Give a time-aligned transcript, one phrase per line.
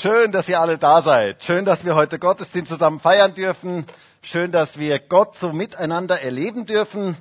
[0.00, 1.42] Schön, dass ihr alle da seid.
[1.44, 3.86] Schön, dass wir heute Gottesdienst zusammen feiern dürfen.
[4.22, 7.16] Schön, dass wir Gott so miteinander erleben dürfen.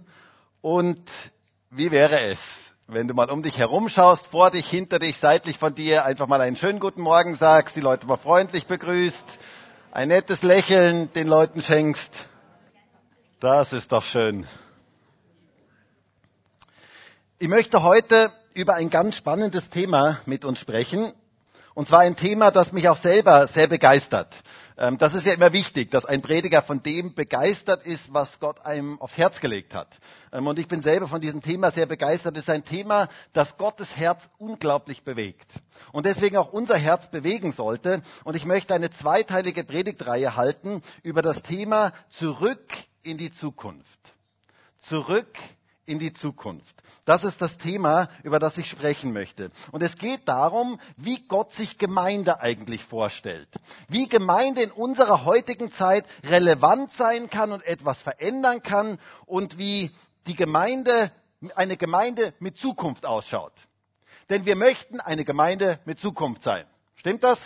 [0.61, 0.99] Und
[1.69, 2.39] wie wäre es,
[2.87, 6.27] wenn du mal um dich herum schaust, vor dich, hinter dich, seitlich von dir, einfach
[6.27, 9.23] mal einen schönen guten Morgen sagst, die Leute mal freundlich begrüßt,
[9.91, 12.11] ein nettes Lächeln den Leuten schenkst.
[13.39, 14.47] Das ist doch schön.
[17.37, 21.13] Ich möchte heute über ein ganz spannendes Thema mit uns sprechen.
[21.75, 24.33] Und zwar ein Thema, das mich auch selber sehr begeistert.
[24.77, 28.65] Ähm, das ist ja immer wichtig, dass ein Prediger von dem begeistert ist, was Gott
[28.65, 29.87] einem aufs Herz gelegt hat.
[30.31, 32.37] Ähm, und ich bin selber von diesem Thema sehr begeistert.
[32.37, 35.51] Es ist ein Thema, das Gottes Herz unglaublich bewegt.
[35.91, 38.01] Und deswegen auch unser Herz bewegen sollte.
[38.23, 43.99] Und ich möchte eine zweiteilige Predigtreihe halten über das Thema Zurück in die Zukunft.
[44.87, 45.37] Zurück
[45.85, 46.75] in die Zukunft.
[47.05, 49.51] Das ist das Thema, über das ich sprechen möchte.
[49.71, 53.49] Und es geht darum, wie Gott sich Gemeinde eigentlich vorstellt.
[53.89, 59.91] Wie Gemeinde in unserer heutigen Zeit relevant sein kann und etwas verändern kann und wie
[60.27, 61.11] die Gemeinde,
[61.55, 63.53] eine Gemeinde mit Zukunft ausschaut.
[64.29, 66.65] Denn wir möchten eine Gemeinde mit Zukunft sein.
[66.95, 67.39] Stimmt das?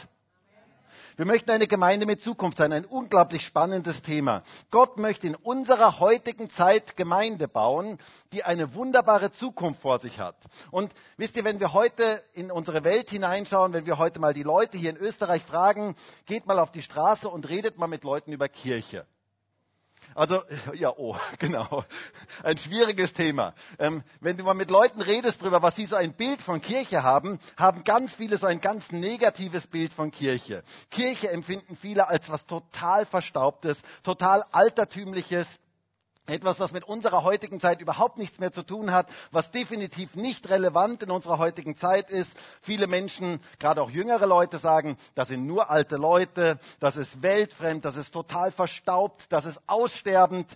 [1.17, 4.43] Wir möchten eine Gemeinde mit Zukunft sein, ein unglaublich spannendes Thema.
[4.69, 7.97] Gott möchte in unserer heutigen Zeit Gemeinde bauen,
[8.33, 10.35] die eine wunderbare Zukunft vor sich hat.
[10.69, 14.43] Und wisst ihr, wenn wir heute in unsere Welt hineinschauen, wenn wir heute mal die
[14.43, 15.95] Leute hier in Österreich fragen,
[16.27, 19.07] geht mal auf die Straße und redet mal mit Leuten über Kirche.
[20.17, 20.41] Also,
[20.73, 21.85] ja, oh, genau.
[22.43, 23.53] Ein schwieriges Thema.
[23.77, 27.03] Ähm, wenn du mal mit Leuten redest darüber, was sie so ein Bild von Kirche
[27.03, 30.63] haben, haben ganz viele so ein ganz negatives Bild von Kirche.
[30.89, 35.47] Kirche empfinden viele als was total Verstaubtes, total Altertümliches,
[36.28, 40.50] etwas, was mit unserer heutigen Zeit überhaupt nichts mehr zu tun hat, was definitiv nicht
[40.50, 42.31] relevant in unserer heutigen Zeit ist.
[42.61, 47.86] Viele Menschen, gerade auch jüngere Leute, sagen, das sind nur alte Leute, das ist weltfremd,
[47.86, 50.48] das ist total verstaubt, das ist aussterbend.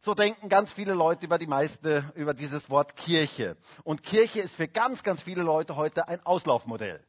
[0.00, 3.56] So denken ganz viele Leute über die meiste, über dieses Wort Kirche.
[3.84, 7.02] Und Kirche ist für ganz, ganz viele Leute heute ein Auslaufmodell.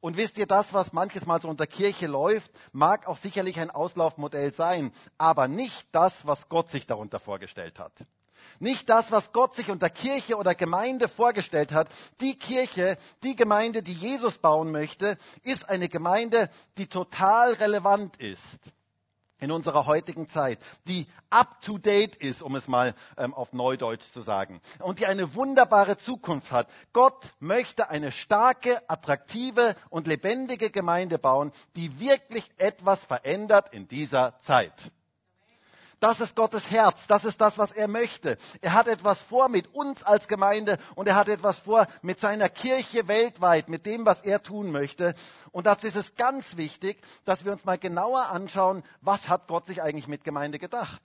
[0.00, 3.70] Und wisst ihr, das, was manches Mal so unter Kirche läuft, mag auch sicherlich ein
[3.70, 7.92] Auslaufmodell sein, aber nicht das, was Gott sich darunter vorgestellt hat.
[8.60, 11.88] Nicht das, was Gott sich unter Kirche oder Gemeinde vorgestellt hat.
[12.20, 18.72] Die Kirche, die Gemeinde, die Jesus bauen möchte, ist eine Gemeinde, die total relevant ist
[19.40, 24.60] in unserer heutigen Zeit, die up-to-date ist, um es mal ähm, auf Neudeutsch zu sagen,
[24.80, 26.68] und die eine wunderbare Zukunft hat.
[26.92, 34.38] Gott möchte eine starke, attraktive und lebendige Gemeinde bauen, die wirklich etwas verändert in dieser
[34.46, 34.74] Zeit.
[36.00, 36.98] Das ist Gottes Herz.
[37.08, 38.38] Das ist das, was er möchte.
[38.60, 42.48] Er hat etwas vor mit uns als Gemeinde und er hat etwas vor mit seiner
[42.48, 45.14] Kirche weltweit, mit dem, was er tun möchte.
[45.50, 49.66] Und dazu ist es ganz wichtig, dass wir uns mal genauer anschauen, was hat Gott
[49.66, 51.02] sich eigentlich mit Gemeinde gedacht.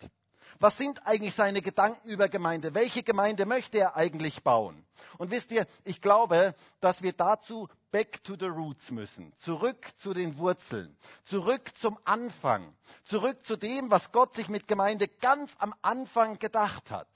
[0.63, 2.74] Was sind eigentlich seine Gedanken über Gemeinde?
[2.74, 4.85] Welche Gemeinde möchte er eigentlich bauen?
[5.18, 9.34] Und wisst ihr, ich glaube, dass wir dazu back to the roots müssen.
[9.40, 10.96] Zurück zu den Wurzeln.
[11.25, 12.73] Zurück zum Anfang.
[13.03, 17.09] Zurück zu dem, was Gott sich mit Gemeinde ganz am Anfang gedacht hat.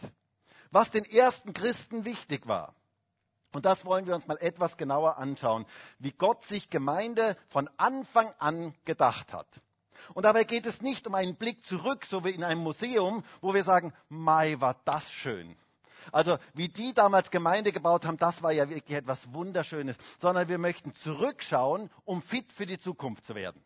[0.72, 2.76] Was den ersten Christen wichtig war.
[3.54, 5.66] Und das wollen wir uns mal etwas genauer anschauen,
[6.00, 9.48] wie Gott sich Gemeinde von Anfang an gedacht hat.
[10.14, 13.54] Und dabei geht es nicht um einen Blick zurück, so wie in einem Museum, wo
[13.54, 15.56] wir sagen, Mai, war das schön.
[16.12, 20.58] Also wie die damals Gemeinde gebaut haben, das war ja wirklich etwas Wunderschönes, sondern wir
[20.58, 23.62] möchten zurückschauen, um fit für die Zukunft zu werden.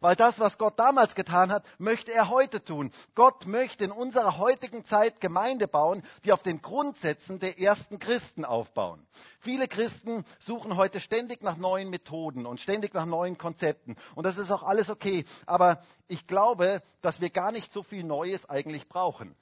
[0.00, 2.90] Weil das, was Gott damals getan hat, möchte er heute tun.
[3.14, 8.44] Gott möchte in unserer heutigen Zeit Gemeinde bauen, die auf den Grundsätzen der ersten Christen
[8.44, 9.06] aufbauen.
[9.40, 13.96] Viele Christen suchen heute ständig nach neuen Methoden und ständig nach neuen Konzepten.
[14.14, 15.24] Und das ist auch alles okay.
[15.46, 19.34] Aber ich glaube, dass wir gar nicht so viel Neues eigentlich brauchen.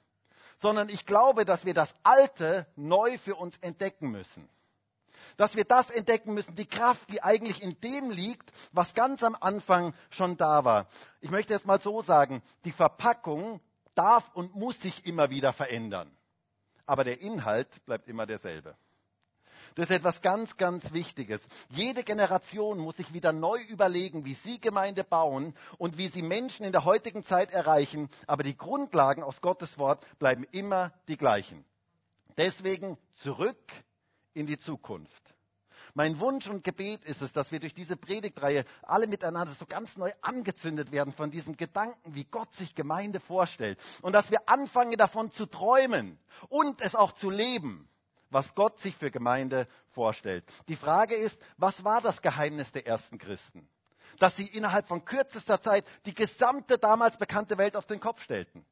[0.61, 4.49] Sondern ich glaube, dass wir das Alte neu für uns entdecken müssen
[5.37, 9.35] dass wir das entdecken müssen, die Kraft, die eigentlich in dem liegt, was ganz am
[9.39, 10.87] Anfang schon da war.
[11.21, 13.61] Ich möchte jetzt mal so sagen, die Verpackung
[13.95, 16.11] darf und muss sich immer wieder verändern.
[16.85, 18.75] Aber der Inhalt bleibt immer derselbe.
[19.75, 21.41] Das ist etwas ganz, ganz Wichtiges.
[21.69, 26.65] Jede Generation muss sich wieder neu überlegen, wie sie Gemeinde bauen und wie sie Menschen
[26.65, 28.09] in der heutigen Zeit erreichen.
[28.25, 31.65] Aber die Grundlagen aus Gottes Wort bleiben immer die gleichen.
[32.37, 33.57] Deswegen zurück
[34.35, 35.33] in die Zukunft.
[35.93, 39.95] Mein Wunsch und Gebet ist es, dass wir durch diese Predigtreihe alle miteinander so ganz
[39.95, 43.79] neu angezündet werden von diesen Gedanken, wie Gott sich Gemeinde vorstellt.
[44.01, 47.87] Und dass wir anfangen davon zu träumen und es auch zu leben.
[48.35, 50.43] was Gott sich für Gemeinde vorstellt.
[50.67, 53.69] Die Frage ist, was war das Geheimnis der ersten Christen?
[54.19, 58.65] Dass sie innerhalb von kürzester Zeit die gesamte damals bekannte Welt auf den Kopf stellten.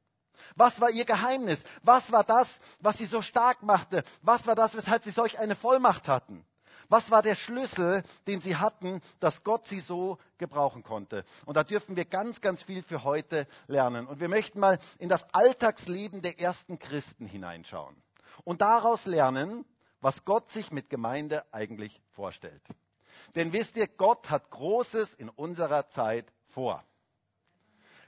[0.56, 1.62] Was war ihr Geheimnis?
[1.84, 2.48] Was war das,
[2.80, 4.04] was sie so stark machte?
[4.22, 6.46] Was war das, weshalb sie solch eine Vollmacht hatten?
[6.90, 11.24] Was war der Schlüssel, den sie hatten, dass Gott sie so gebrauchen konnte?
[11.46, 14.06] Und da dürfen wir ganz, ganz viel für heute lernen.
[14.06, 17.96] Und wir möchten mal in das Alltagsleben der ersten Christen hineinschauen
[18.44, 19.66] und daraus lernen,
[20.02, 22.62] was Gott sich mit Gemeinde eigentlich vorstellt.
[23.36, 26.84] Denn wisst ihr, Gott hat Großes in unserer Zeit vor.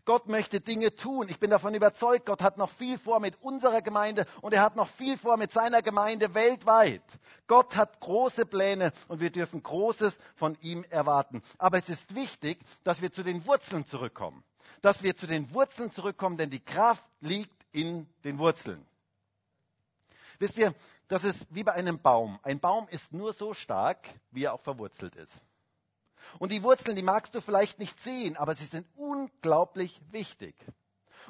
[0.06, 1.28] Gott möchte Dinge tun.
[1.30, 4.76] Ich bin davon überzeugt, Gott hat noch viel vor mit unserer Gemeinde und er hat
[4.76, 7.04] noch viel vor mit seiner Gemeinde weltweit.
[7.48, 11.42] Gott hat große Pläne und wir dürfen Großes von ihm erwarten.
[11.58, 14.44] Aber es ist wichtig, dass wir zu den Wurzeln zurückkommen.
[14.82, 18.86] Dass wir zu den Wurzeln zurückkommen, denn die Kraft liegt in den Wurzeln.
[20.38, 20.76] Wisst ihr,
[21.08, 22.40] das ist wie bei einem Baum.
[22.44, 25.34] Ein Baum ist nur so stark, wie er auch verwurzelt ist.
[26.40, 30.56] Und die Wurzeln, die magst du vielleicht nicht sehen, aber sie sind unglaublich wichtig.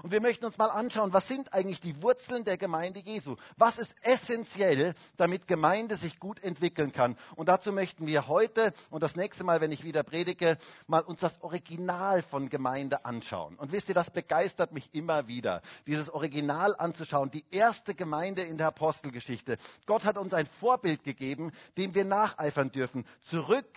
[0.04, 3.36] Und wir möchten uns mal anschauen, was sind eigentlich die Wurzeln der Gemeinde Jesu?
[3.58, 7.18] Was ist essentiell, damit Gemeinde sich gut entwickeln kann?
[7.36, 10.58] Und dazu möchten wir heute und das nächste Mal, wenn ich wieder predige,
[10.88, 13.56] mal uns das Original von Gemeinde anschauen.
[13.56, 18.58] Und wisst ihr, das begeistert mich immer wieder, dieses Original anzuschauen, die erste Gemeinde in
[18.58, 19.58] der Apostelgeschichte.
[19.86, 23.06] Gott hat uns ein Vorbild gegeben, dem wir nacheifern dürfen.
[23.30, 23.68] Zurück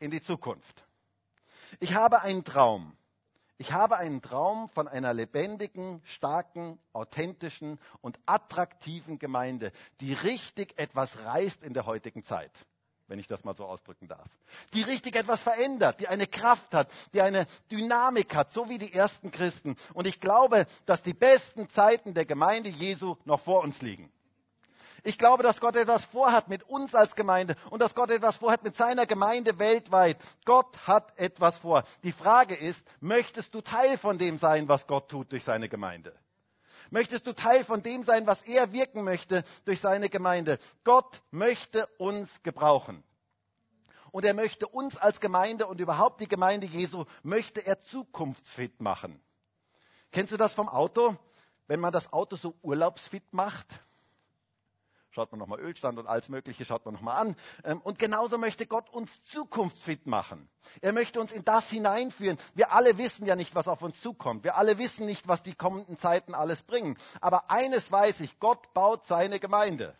[0.00, 0.84] in die Zukunft.
[1.78, 2.96] Ich habe einen Traum.
[3.58, 9.70] Ich habe einen Traum von einer lebendigen, starken, authentischen und attraktiven Gemeinde,
[10.00, 12.50] die richtig etwas reißt in der heutigen Zeit,
[13.06, 14.30] wenn ich das mal so ausdrücken darf.
[14.72, 18.94] Die richtig etwas verändert, die eine Kraft hat, die eine Dynamik hat, so wie die
[18.94, 19.76] ersten Christen.
[19.92, 24.10] Und ich glaube, dass die besten Zeiten der Gemeinde Jesu noch vor uns liegen.
[25.02, 28.62] Ich glaube, dass Gott etwas vorhat mit uns als Gemeinde und dass Gott etwas vorhat
[28.62, 30.18] mit seiner Gemeinde weltweit.
[30.44, 31.84] Gott hat etwas vor.
[32.02, 36.14] Die Frage ist, möchtest du Teil von dem sein, was Gott tut durch seine Gemeinde?
[36.90, 40.58] Möchtest du Teil von dem sein, was er wirken möchte durch seine Gemeinde?
[40.84, 43.04] Gott möchte uns gebrauchen.
[44.10, 49.20] Und er möchte uns als Gemeinde und überhaupt die Gemeinde Jesu, möchte er zukunftsfit machen.
[50.10, 51.16] Kennst du das vom Auto?
[51.68, 53.68] Wenn man das Auto so urlaubsfit macht,
[55.10, 57.36] schaut man nochmal Ölstand und alles Mögliche, schaut man nochmal an.
[57.64, 60.48] Ähm, und genauso möchte Gott uns zukunftsfit machen.
[60.80, 62.38] Er möchte uns in das hineinführen.
[62.54, 64.44] Wir alle wissen ja nicht, was auf uns zukommt.
[64.44, 66.96] Wir alle wissen nicht, was die kommenden Zeiten alles bringen.
[67.20, 69.96] Aber eines weiß ich, Gott baut seine Gemeinde.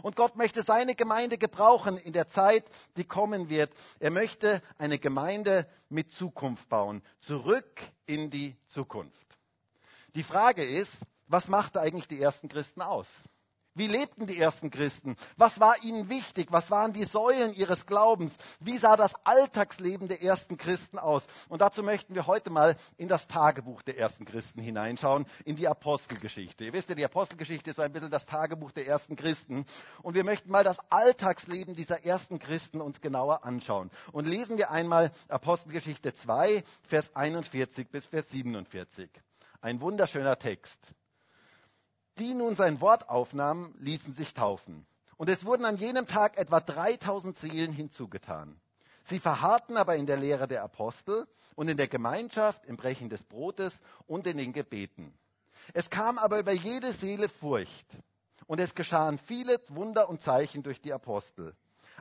[0.00, 2.64] Und Gott möchte seine Gemeinde gebrauchen in der Zeit,
[2.96, 3.70] die kommen wird.
[3.98, 7.02] Er möchte eine Gemeinde mit Zukunft bauen.
[7.26, 9.12] Zurück in die Zukunft.
[10.14, 10.92] Die Frage ist,
[11.26, 13.06] was machte eigentlich die ersten Christen aus?
[13.74, 15.16] Wie lebten die ersten Christen?
[15.38, 16.48] Was war ihnen wichtig?
[16.50, 18.34] Was waren die Säulen ihres Glaubens?
[18.60, 21.24] Wie sah das Alltagsleben der ersten Christen aus?
[21.48, 25.68] Und dazu möchten wir heute mal in das Tagebuch der ersten Christen hineinschauen, in die
[25.68, 26.64] Apostelgeschichte.
[26.64, 29.64] Ihr wisst ja, die Apostelgeschichte ist so ein bisschen das Tagebuch der ersten Christen.
[30.02, 33.90] Und wir möchten mal das Alltagsleben dieser ersten Christen uns genauer anschauen.
[34.12, 39.08] Und lesen wir einmal Apostelgeschichte 2, Vers 41 bis Vers 47.
[39.62, 40.78] Ein wunderschöner Text.
[42.18, 44.86] Die nun sein Wort aufnahmen, ließen sich taufen.
[45.16, 48.60] Und es wurden an jenem Tag etwa 3000 Seelen hinzugetan.
[49.04, 53.22] Sie verharrten aber in der Lehre der Apostel und in der Gemeinschaft, im Brechen des
[53.24, 53.72] Brotes
[54.06, 55.12] und in den Gebeten.
[55.74, 57.86] Es kam aber über jede Seele Furcht.
[58.46, 61.54] Und es geschahen viele Wunder und Zeichen durch die Apostel.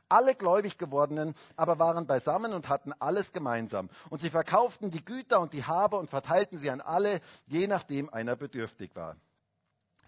[0.09, 3.89] Alle gläubig gewordenen aber waren beisammen und hatten alles gemeinsam.
[4.09, 8.09] Und sie verkauften die Güter und die Habe und verteilten sie an alle, je nachdem
[8.09, 9.15] einer bedürftig war.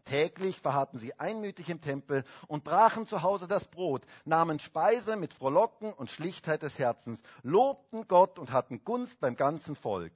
[0.05, 5.33] Täglich verharrten sie einmütig im Tempel und brachen zu Hause das Brot, nahmen Speise mit
[5.33, 10.13] Frohlocken und Schlichtheit des Herzens, lobten Gott und hatten Gunst beim ganzen Volk.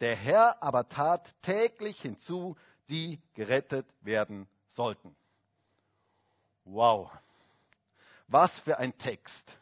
[0.00, 2.56] Der Herr aber tat täglich hinzu,
[2.88, 5.14] die gerettet werden sollten.
[6.64, 7.10] Wow.
[8.26, 9.58] Was für ein Text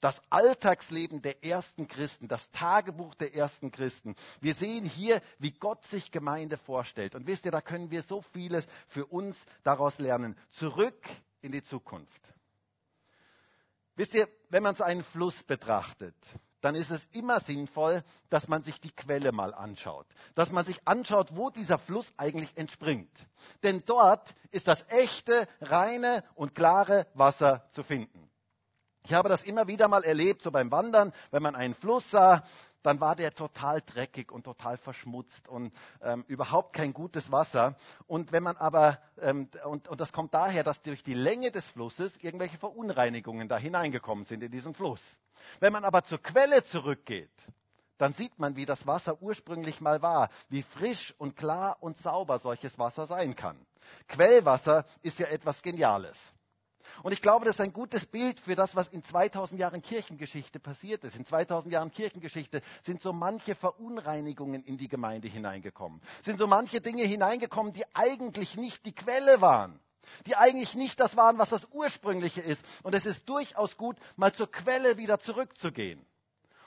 [0.00, 4.14] das Alltagsleben der ersten Christen, das Tagebuch der ersten Christen.
[4.40, 7.14] Wir sehen hier, wie Gott sich Gemeinde vorstellt.
[7.14, 10.36] Und wisst ihr, da können wir so vieles für uns daraus lernen.
[10.58, 11.08] Zurück
[11.40, 12.22] in die Zukunft.
[13.96, 16.14] Wisst ihr, wenn man so einen Fluss betrachtet,
[16.60, 20.06] dann ist es immer sinnvoll, dass man sich die Quelle mal anschaut.
[20.34, 23.10] Dass man sich anschaut, wo dieser Fluss eigentlich entspringt.
[23.62, 28.27] Denn dort ist das echte, reine und klare Wasser zu finden.
[29.08, 32.42] Ich habe das immer wieder mal erlebt, so beim Wandern, wenn man einen Fluss sah,
[32.82, 35.72] dann war der total dreckig und total verschmutzt und
[36.02, 37.74] ähm, überhaupt kein gutes Wasser.
[38.06, 41.66] Und wenn man aber, ähm, und, und das kommt daher, dass durch die Länge des
[41.68, 45.00] Flusses irgendwelche Verunreinigungen da hineingekommen sind in diesen Fluss.
[45.58, 47.32] Wenn man aber zur Quelle zurückgeht,
[47.96, 52.40] dann sieht man, wie das Wasser ursprünglich mal war, wie frisch und klar und sauber
[52.40, 53.56] solches Wasser sein kann.
[54.06, 56.18] Quellwasser ist ja etwas Geniales.
[57.02, 60.60] Und ich glaube, das ist ein gutes Bild für das, was in 2000 Jahren Kirchengeschichte
[60.60, 61.16] passiert ist.
[61.16, 66.00] In 2000 Jahren Kirchengeschichte sind so manche Verunreinigungen in die Gemeinde hineingekommen.
[66.24, 69.80] Sind so manche Dinge hineingekommen, die eigentlich nicht die Quelle waren.
[70.26, 72.64] Die eigentlich nicht das waren, was das Ursprüngliche ist.
[72.82, 76.04] Und es ist durchaus gut, mal zur Quelle wieder zurückzugehen.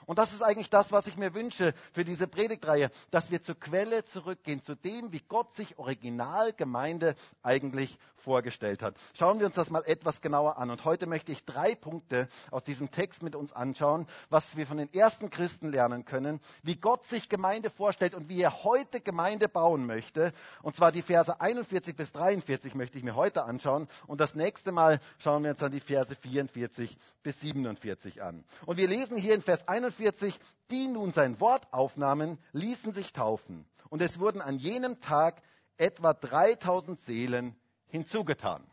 [0.06, 3.58] Und das ist eigentlich das, was ich mir wünsche für diese Predigtreihe, dass wir zur
[3.58, 8.94] Quelle zurückgehen, zu dem, wie Gott sich Original Gemeinde eigentlich vorgestellt hat.
[9.18, 10.70] Schauen wir uns das mal etwas genauer an.
[10.70, 14.76] Und heute möchte ich drei Punkte aus diesem Text mit uns anschauen, was wir von
[14.76, 19.48] den ersten Christen lernen können, wie Gott sich Gemeinde vorstellt und wie er heute Gemeinde
[19.48, 20.32] bauen möchte.
[20.62, 23.88] Und zwar die Verse 41 bis 43 möchte ich mir heute anschauen.
[24.06, 28.44] Und das nächste Mal schauen wir uns dann die Verse 44 bis 47 an.
[28.66, 30.38] Und wir lesen hier in Vers 41 41,
[30.70, 33.66] die nun sein Wort aufnahmen, ließen sich taufen.
[33.90, 35.42] Und es wurden an jenem Tag
[35.76, 37.56] etwa 3000 Seelen
[37.88, 38.64] hinzugetan.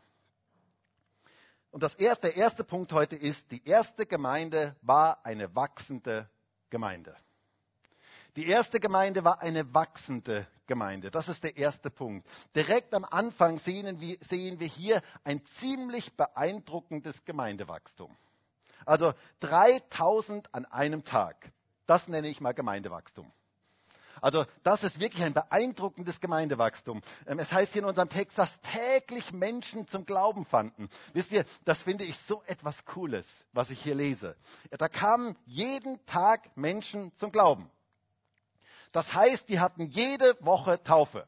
[1.70, 6.28] Und das erste, der erste Punkt heute ist, die erste Gemeinde war eine wachsende
[6.68, 7.14] Gemeinde.
[8.36, 11.10] Die erste Gemeinde war eine wachsende Gemeinde.
[11.10, 12.26] Das ist der erste Punkt.
[12.54, 18.16] Direkt am Anfang sehen wir, sehen wir hier ein ziemlich beeindruckendes Gemeindewachstum.
[18.86, 21.52] Also 3000 an einem Tag.
[21.86, 23.30] Das nenne ich mal Gemeindewachstum.
[24.20, 27.00] Also das ist wirklich ein beeindruckendes Gemeindewachstum.
[27.26, 30.88] Ähm, es heißt hier in unserem Text, dass täglich Menschen zum Glauben fanden.
[31.14, 34.36] Wisst ihr, das finde ich so etwas Cooles, was ich hier lese.
[34.70, 37.70] Da kamen jeden Tag Menschen zum Glauben.
[38.92, 41.26] Das heißt, die hatten jede Woche Taufe.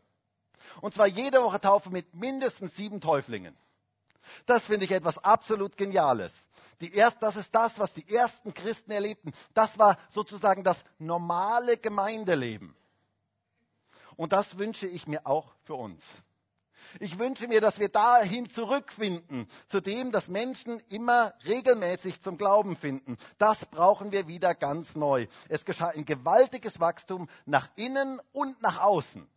[0.80, 3.56] Und zwar jede Woche Taufe mit mindestens sieben Täuflingen.
[4.46, 6.32] Das finde ich etwas absolut Geniales.
[6.82, 9.32] Die erst, das ist das, was die ersten Christen erlebten.
[9.54, 12.74] Das war sozusagen das normale Gemeindeleben.
[14.16, 16.04] Und das wünsche ich mir auch für uns.
[16.98, 22.76] Ich wünsche mir, dass wir dahin zurückfinden, zu dem, dass Menschen immer regelmäßig zum Glauben
[22.76, 23.16] finden.
[23.38, 25.28] Das brauchen wir wieder ganz neu.
[25.48, 29.28] Es geschah ein gewaltiges Wachstum nach innen und nach außen.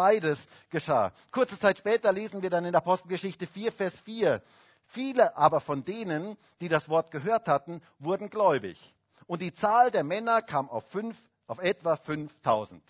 [0.00, 0.38] Beides
[0.70, 1.12] geschah.
[1.30, 4.40] Kurze Zeit später lesen wir dann in Apostelgeschichte 4, Vers 4.
[4.86, 8.78] Viele aber von denen, die das Wort gehört hatten, wurden gläubig.
[9.26, 12.82] Und die Zahl der Männer kam auf, fünf, auf etwa 5000.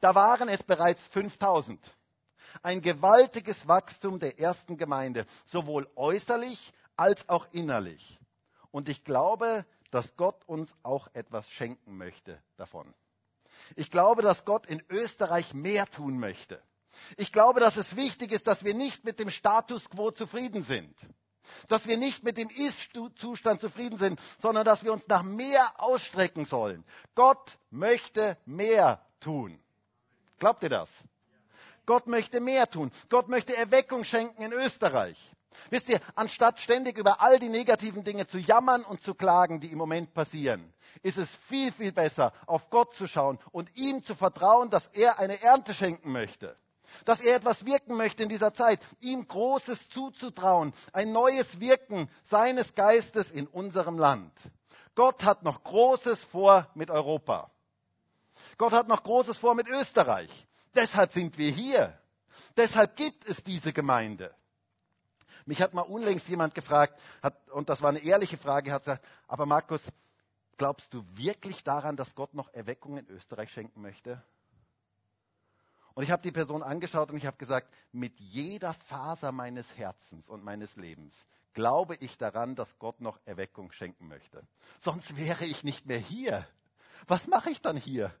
[0.00, 1.78] Da waren es bereits 5000.
[2.64, 8.18] Ein gewaltiges Wachstum der ersten Gemeinde, sowohl äußerlich als auch innerlich.
[8.72, 12.92] Und ich glaube, dass Gott uns auch etwas schenken möchte davon.
[13.76, 16.62] Ich glaube, dass Gott in Österreich mehr tun möchte.
[17.16, 20.94] Ich glaube, dass es wichtig ist, dass wir nicht mit dem Status quo zufrieden sind.
[21.68, 26.44] Dass wir nicht mit dem Ist-Zustand zufrieden sind, sondern dass wir uns nach mehr ausstrecken
[26.44, 26.84] sollen.
[27.14, 29.58] Gott möchte mehr tun.
[30.38, 30.88] Glaubt ihr das?
[31.86, 32.92] Gott möchte mehr tun.
[33.08, 35.18] Gott möchte Erweckung schenken in Österreich.
[35.70, 39.72] Wisst ihr, anstatt ständig über all die negativen Dinge zu jammern und zu klagen, die
[39.72, 40.72] im Moment passieren,
[41.02, 45.18] ist es viel, viel besser, auf Gott zu schauen und ihm zu vertrauen, dass er
[45.18, 46.56] eine Ernte schenken möchte.
[47.04, 52.74] Dass er etwas wirken möchte in dieser Zeit, ihm Großes zuzutrauen, ein neues Wirken seines
[52.74, 54.32] Geistes in unserem Land.
[54.94, 57.50] Gott hat noch Großes vor mit Europa.
[58.58, 60.30] Gott hat noch Großes vor mit Österreich.
[60.74, 61.98] Deshalb sind wir hier.
[62.56, 64.34] Deshalb gibt es diese Gemeinde.
[65.46, 69.04] Mich hat mal unlängst jemand gefragt, hat, und das war eine ehrliche Frage, hat gesagt,
[69.26, 69.80] aber Markus,
[70.60, 74.22] glaubst du wirklich daran, dass Gott noch Erweckung in Österreich schenken möchte?
[75.94, 80.28] Und ich habe die Person angeschaut und ich habe gesagt, mit jeder Faser meines Herzens
[80.28, 81.24] und meines Lebens
[81.54, 84.46] glaube ich daran, dass Gott noch Erweckung schenken möchte.
[84.80, 86.46] Sonst wäre ich nicht mehr hier.
[87.08, 88.14] Was mache ich dann hier?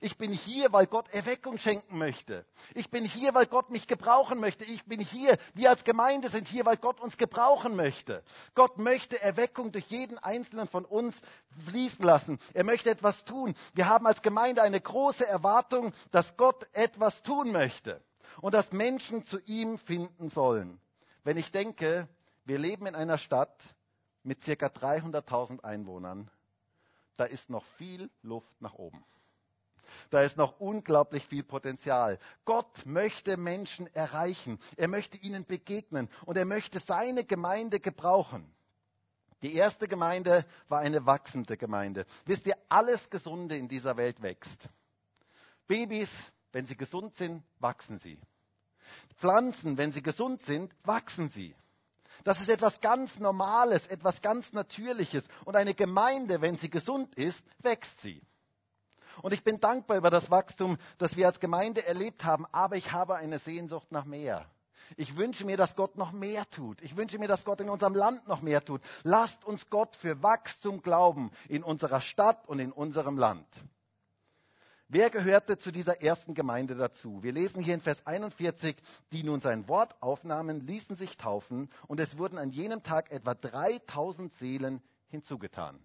[0.00, 2.44] Ich bin hier, weil Gott Erweckung schenken möchte.
[2.74, 4.64] Ich bin hier, weil Gott mich gebrauchen möchte.
[4.64, 8.22] Ich bin hier, wir als Gemeinde sind hier, weil Gott uns gebrauchen möchte.
[8.54, 11.14] Gott möchte Erweckung durch jeden einzelnen von uns
[11.66, 12.38] fließen lassen.
[12.54, 13.54] Er möchte etwas tun.
[13.74, 18.00] Wir haben als Gemeinde eine große Erwartung, dass Gott etwas tun möchte
[18.40, 20.80] und dass Menschen zu ihm finden sollen.
[21.24, 22.08] Wenn ich denke,
[22.44, 23.62] wir leben in einer Stadt
[24.22, 26.30] mit circa 300.000 Einwohnern,
[27.16, 29.04] da ist noch viel Luft nach oben.
[30.10, 32.18] Da ist noch unglaublich viel Potenzial.
[32.44, 34.58] Gott möchte Menschen erreichen.
[34.76, 38.52] Er möchte ihnen begegnen und er möchte seine Gemeinde gebrauchen.
[39.42, 42.04] Die erste Gemeinde war eine wachsende Gemeinde.
[42.26, 44.68] Wisst ihr, alles Gesunde in dieser Welt wächst.
[45.66, 46.10] Babys,
[46.52, 48.18] wenn sie gesund sind, wachsen sie.
[49.16, 51.54] Pflanzen, wenn sie gesund sind, wachsen sie.
[52.24, 55.24] Das ist etwas ganz Normales, etwas ganz Natürliches.
[55.44, 58.20] Und eine Gemeinde, wenn sie gesund ist, wächst sie.
[59.22, 62.92] Und ich bin dankbar über das Wachstum, das wir als Gemeinde erlebt haben, aber ich
[62.92, 64.46] habe eine Sehnsucht nach mehr.
[64.96, 66.80] Ich wünsche mir, dass Gott noch mehr tut.
[66.82, 68.80] Ich wünsche mir, dass Gott in unserem Land noch mehr tut.
[69.04, 73.46] Lasst uns Gott für Wachstum glauben in unserer Stadt und in unserem Land.
[74.88, 77.22] Wer gehörte zu dieser ersten Gemeinde dazu?
[77.22, 78.74] Wir lesen hier in Vers 41,
[79.12, 83.34] die nun sein Wort aufnahmen, ließen sich taufen und es wurden an jenem Tag etwa
[83.34, 85.78] 3000 Seelen hinzugetan.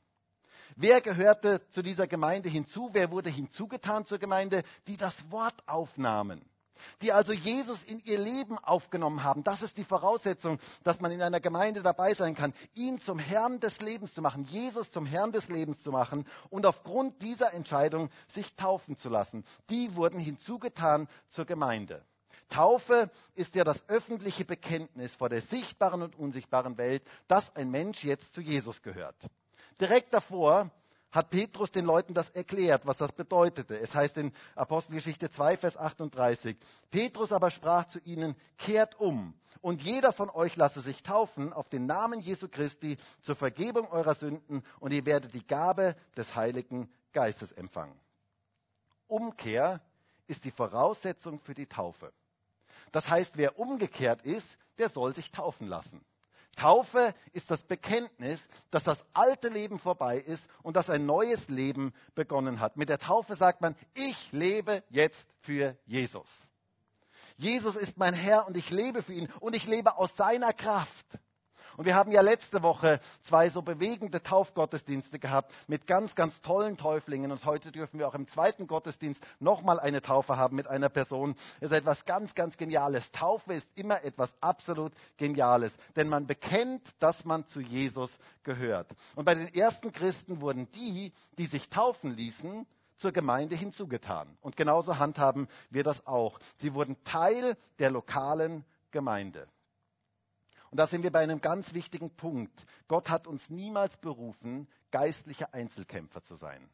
[0.75, 2.89] Wer gehörte zu dieser Gemeinde hinzu?
[2.91, 4.63] Wer wurde hinzugetan zur Gemeinde?
[4.87, 6.41] Die das Wort aufnahmen
[7.01, 9.43] die also Jesus in ihr Leben aufgenommen haben.
[9.43, 13.59] Das ist die Voraussetzung, dass man in einer Gemeinde dabei sein kann, ihn zum Herrn
[13.59, 18.09] des Lebens zu machen, Jesus zum Herrn des Lebens zu machen und aufgrund dieser Entscheidung
[18.27, 19.43] sich taufen zu lassen.
[19.69, 22.03] Die wurden hinzugetan zur Gemeinde.
[22.49, 28.03] Taufe ist ja das öffentliche Bekenntnis vor der sichtbaren und unsichtbaren Welt, dass ein Mensch
[28.03, 29.15] jetzt zu Jesus gehört.
[29.79, 30.71] Direkt davor
[31.15, 33.79] hat Petrus den Leuten das erklärt, was das bedeutete.
[33.79, 36.57] Es heißt in Apostelgeschichte 2, Vers 38,
[36.91, 41.69] Petrus aber sprach zu ihnen, kehrt um und jeder von euch lasse sich taufen auf
[41.69, 46.91] den Namen Jesu Christi zur Vergebung eurer Sünden und ihr werdet die Gabe des Heiligen
[47.13, 47.97] Geistes empfangen.
[49.07, 49.81] Umkehr
[50.27, 52.11] ist die Voraussetzung für die Taufe.
[52.91, 56.03] Das heißt, wer umgekehrt ist, der soll sich taufen lassen.
[56.55, 58.39] Taufe ist das Bekenntnis,
[58.71, 62.77] dass das alte Leben vorbei ist und dass ein neues Leben begonnen hat.
[62.77, 66.27] Mit der Taufe sagt man, ich lebe jetzt für Jesus.
[67.37, 71.05] Jesus ist mein Herr und ich lebe für ihn und ich lebe aus seiner Kraft.
[71.77, 76.77] Und wir haben ja letzte Woche zwei so bewegende Taufgottesdienste gehabt mit ganz, ganz tollen
[76.77, 77.31] Täuflingen.
[77.31, 81.35] Und heute dürfen wir auch im zweiten Gottesdienst nochmal eine Taufe haben mit einer Person.
[81.59, 83.11] Es ist etwas ganz, ganz Geniales.
[83.11, 85.73] Taufe ist immer etwas absolut Geniales.
[85.95, 88.11] Denn man bekennt, dass man zu Jesus
[88.43, 88.87] gehört.
[89.15, 92.65] Und bei den ersten Christen wurden die, die sich taufen ließen,
[92.97, 94.37] zur Gemeinde hinzugetan.
[94.41, 96.39] Und genauso handhaben wir das auch.
[96.57, 99.47] Sie wurden Teil der lokalen Gemeinde.
[100.75, 102.51] Und da sind wir bei einem ganz wichtigen Punkt.
[102.89, 106.69] Gott hat uns niemals berufen, geistliche Einzelkämpfer zu sein.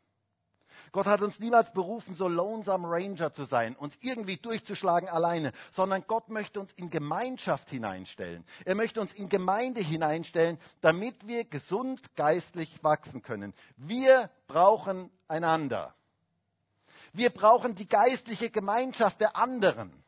[0.91, 6.03] Gott hat uns niemals berufen, so Lonesome Ranger zu sein, uns irgendwie durchzuschlagen alleine, sondern
[6.07, 8.43] Gott möchte uns in Gemeinschaft hineinstellen.
[8.65, 13.53] Er möchte uns in Gemeinde hineinstellen, damit wir gesund geistlich wachsen können.
[13.77, 15.93] Wir brauchen einander.
[17.13, 20.00] Wir brauchen die geistliche Gemeinschaft der anderen.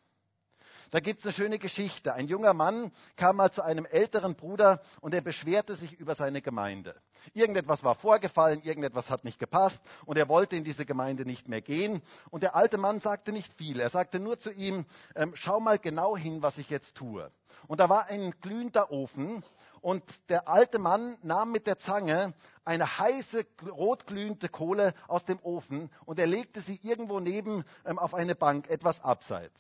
[0.94, 2.14] Da gibt es eine schöne Geschichte.
[2.14, 6.44] Ein junger Mann kam mal zu einem älteren Bruder und er beschwerte sich über seine
[6.44, 6.94] Gemeinde.
[7.34, 11.62] Irgendetwas war vorgefallen, irgendetwas hat nicht gepasst und er wollte in diese Gemeinde nicht mehr
[11.62, 12.04] gehen.
[12.30, 13.80] Und der alte Mann sagte nicht viel.
[13.80, 17.32] Er sagte nur zu ihm, ähm, schau mal genau hin, was ich jetzt tue.
[17.66, 19.44] Und da war ein glühender Ofen
[19.82, 25.90] und der alte Mann nahm mit der Zange eine heiße, rotglühende Kohle aus dem Ofen
[26.06, 29.60] und er legte sie irgendwo neben ähm, auf eine Bank, etwas abseits.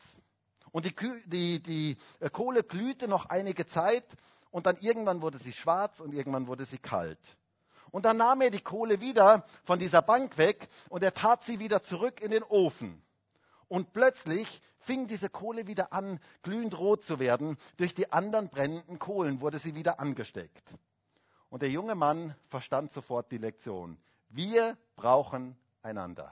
[0.73, 0.95] Und die,
[1.27, 4.05] die, die äh, Kohle glühte noch einige Zeit
[4.49, 7.19] und dann irgendwann wurde sie schwarz und irgendwann wurde sie kalt.
[7.91, 11.59] Und dann nahm er die Kohle wieder von dieser Bank weg und er tat sie
[11.59, 12.99] wieder zurück in den Ofen.
[13.67, 17.55] Und plötzlich fing diese Kohle wieder an, glühend rot zu werden.
[17.77, 20.63] Durch die anderen brennenden Kohlen wurde sie wieder angesteckt.
[21.49, 23.99] Und der junge Mann verstand sofort die Lektion.
[24.29, 26.31] Wir brauchen einander.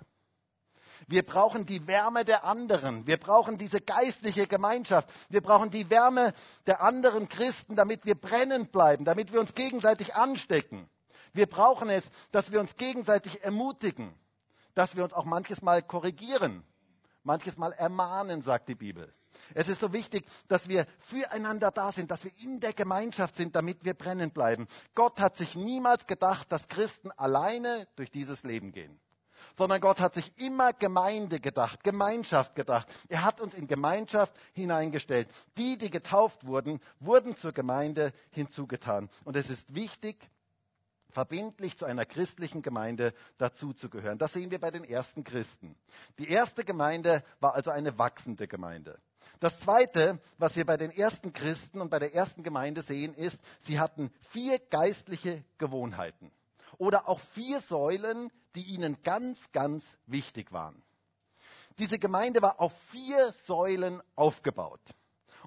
[1.07, 3.07] Wir brauchen die Wärme der anderen.
[3.07, 5.09] Wir brauchen diese geistliche Gemeinschaft.
[5.29, 6.33] Wir brauchen die Wärme
[6.67, 10.89] der anderen Christen, damit wir brennend bleiben, damit wir uns gegenseitig anstecken.
[11.33, 14.13] Wir brauchen es, dass wir uns gegenseitig ermutigen,
[14.75, 16.63] dass wir uns auch manches Mal korrigieren,
[17.23, 19.13] manches Mal ermahnen, sagt die Bibel.
[19.53, 23.55] Es ist so wichtig, dass wir füreinander da sind, dass wir in der Gemeinschaft sind,
[23.55, 24.67] damit wir brennen bleiben.
[24.95, 28.99] Gott hat sich niemals gedacht, dass Christen alleine durch dieses Leben gehen
[29.57, 32.87] sondern Gott hat sich immer Gemeinde gedacht, Gemeinschaft gedacht.
[33.09, 35.27] Er hat uns in Gemeinschaft hineingestellt.
[35.57, 39.09] Die, die getauft wurden, wurden zur Gemeinde hinzugetan.
[39.23, 40.17] Und es ist wichtig,
[41.11, 44.17] verbindlich zu einer christlichen Gemeinde dazuzugehören.
[44.17, 45.75] Das sehen wir bei den ersten Christen.
[46.17, 48.99] Die erste Gemeinde war also eine wachsende Gemeinde.
[49.39, 53.37] Das Zweite, was wir bei den ersten Christen und bei der ersten Gemeinde sehen, ist,
[53.65, 56.31] sie hatten vier geistliche Gewohnheiten
[56.81, 60.81] oder auch vier Säulen, die ihnen ganz, ganz wichtig waren.
[61.77, 64.81] Diese Gemeinde war auf vier Säulen aufgebaut.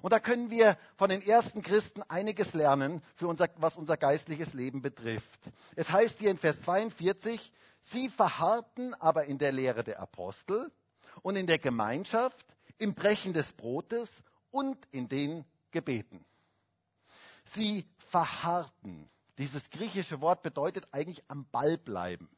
[0.01, 4.53] Und da können wir von den ersten Christen einiges lernen, für unser, was unser geistliches
[4.53, 5.41] Leben betrifft.
[5.75, 7.51] Es heißt hier in Vers 42,
[7.91, 10.71] sie verharrten aber in der Lehre der Apostel
[11.21, 12.45] und in der Gemeinschaft,
[12.77, 14.09] im Brechen des Brotes
[14.51, 16.23] und in den Gebeten.
[17.55, 19.09] Sie verharrten.
[19.37, 22.29] Dieses griechische Wort bedeutet eigentlich am Ball bleiben.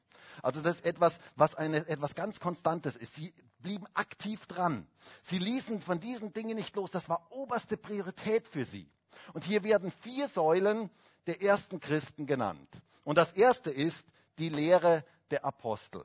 [0.42, 3.14] Also das ist etwas, was eine, etwas ganz Konstantes ist.
[3.16, 4.88] Sie blieben aktiv dran.
[5.24, 6.92] Sie ließen von diesen Dingen nicht los.
[6.92, 8.90] Das war oberste Priorität für sie.
[9.34, 10.90] Und hier werden vier Säulen
[11.26, 12.70] der ersten Christen genannt.
[13.04, 14.04] Und das erste ist
[14.38, 16.04] die Lehre der Apostel.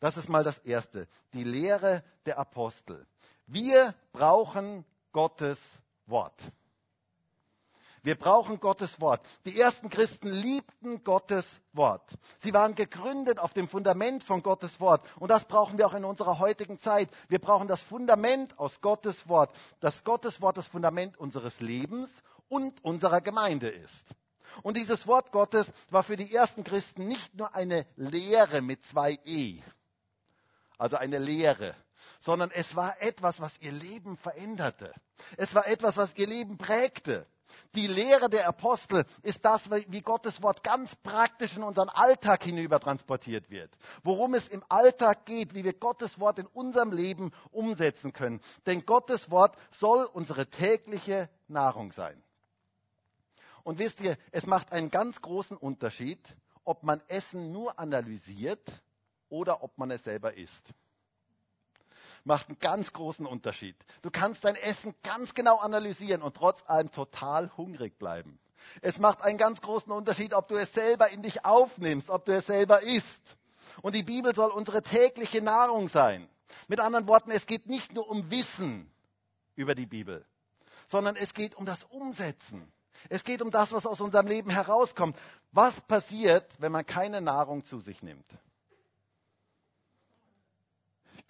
[0.00, 1.08] Das ist mal das erste.
[1.32, 3.06] Die Lehre der Apostel.
[3.46, 5.58] Wir brauchen Gottes
[6.06, 6.34] Wort.
[8.04, 9.26] Wir brauchen Gottes Wort.
[9.46, 12.06] Die ersten Christen liebten Gottes Wort.
[12.40, 15.08] Sie waren gegründet auf dem Fundament von Gottes Wort.
[15.18, 17.08] Und das brauchen wir auch in unserer heutigen Zeit.
[17.28, 19.56] Wir brauchen das Fundament aus Gottes Wort.
[19.80, 22.10] Dass Gottes Wort das Fundament unseres Lebens
[22.48, 24.04] und unserer Gemeinde ist.
[24.62, 29.18] Und dieses Wort Gottes war für die ersten Christen nicht nur eine Lehre mit zwei
[29.24, 29.62] E,
[30.76, 31.74] also eine Lehre,
[32.20, 34.92] sondern es war etwas, was ihr Leben veränderte.
[35.38, 37.26] Es war etwas, was ihr Leben prägte.
[37.74, 42.78] Die Lehre der Apostel ist das, wie Gottes Wort ganz praktisch in unseren Alltag hinüber
[42.78, 43.70] transportiert wird.
[44.04, 48.40] Worum es im Alltag geht, wie wir Gottes Wort in unserem Leben umsetzen können.
[48.66, 52.22] Denn Gottes Wort soll unsere tägliche Nahrung sein.
[53.64, 56.20] Und wisst ihr, es macht einen ganz großen Unterschied,
[56.64, 58.82] ob man Essen nur analysiert
[59.28, 60.74] oder ob man es selber isst
[62.24, 63.76] macht einen ganz großen Unterschied.
[64.02, 68.38] Du kannst dein Essen ganz genau analysieren und trotz allem total hungrig bleiben.
[68.80, 72.32] Es macht einen ganz großen Unterschied, ob du es selber in dich aufnimmst, ob du
[72.32, 73.36] es selber isst.
[73.82, 76.28] Und die Bibel soll unsere tägliche Nahrung sein.
[76.68, 78.90] Mit anderen Worten, es geht nicht nur um Wissen
[79.54, 80.24] über die Bibel,
[80.88, 82.72] sondern es geht um das Umsetzen.
[83.10, 85.16] Es geht um das, was aus unserem Leben herauskommt.
[85.52, 88.26] Was passiert, wenn man keine Nahrung zu sich nimmt?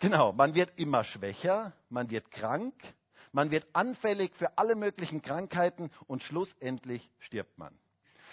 [0.05, 2.75] Genau, man wird immer schwächer, man wird krank,
[3.33, 7.75] man wird anfällig für alle möglichen Krankheiten und schlussendlich stirbt man.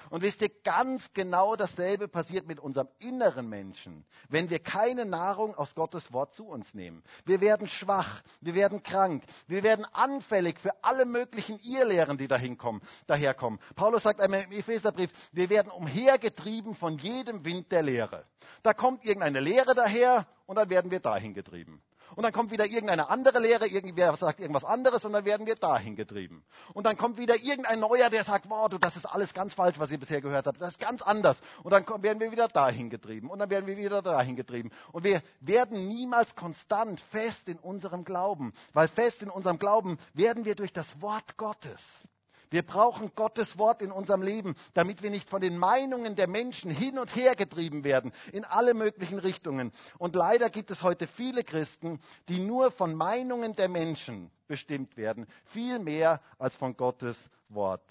[0.09, 5.55] Und wisst ihr, ganz genau dasselbe passiert mit unserem inneren Menschen, wenn wir keine Nahrung
[5.55, 7.03] aus Gottes Wort zu uns nehmen.
[7.25, 12.81] Wir werden schwach, wir werden krank, wir werden anfällig für alle möglichen Irrlehren, die dahinkommen,
[13.07, 13.59] daherkommen.
[13.75, 18.25] Paulus sagt einmal im Epheserbrief, wir werden umhergetrieben von jedem Wind der Lehre.
[18.63, 21.81] Da kommt irgendeine Lehre daher und dann werden wir dahin getrieben.
[22.15, 25.56] Und dann kommt wieder irgendeine andere Lehre, irgendwer sagt irgendwas anderes und dann werden wir
[25.56, 26.43] dahin getrieben.
[26.74, 29.80] Und dann kommt wieder irgendein Neuer, der sagt, wow, du, das ist alles ganz falsch,
[29.80, 30.62] was ihr bisher gehört habt.
[30.62, 31.38] Das ist ganz anders.
[31.63, 33.30] Und dann werden wir wieder dahin getrieben.
[33.30, 34.71] Und dann werden wir wieder dahin getrieben.
[34.91, 38.54] Und wir werden niemals konstant fest in unserem Glauben.
[38.74, 41.82] Weil fest in unserem Glauben werden wir durch das Wort Gottes.
[42.51, 46.69] Wir brauchen Gottes Wort in unserem Leben, damit wir nicht von den Meinungen der Menschen
[46.69, 49.71] hin und her getrieben werden, in alle möglichen Richtungen.
[49.97, 55.27] Und leider gibt es heute viele Christen, die nur von Meinungen der Menschen bestimmt werden,
[55.45, 57.89] viel mehr als von Gottes Wort.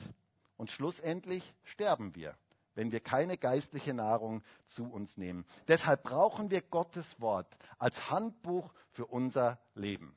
[0.58, 2.36] Und schlussendlich sterben wir
[2.74, 5.44] wenn wir keine geistliche Nahrung zu uns nehmen.
[5.68, 7.46] Deshalb brauchen wir Gottes Wort
[7.78, 10.16] als Handbuch für unser Leben.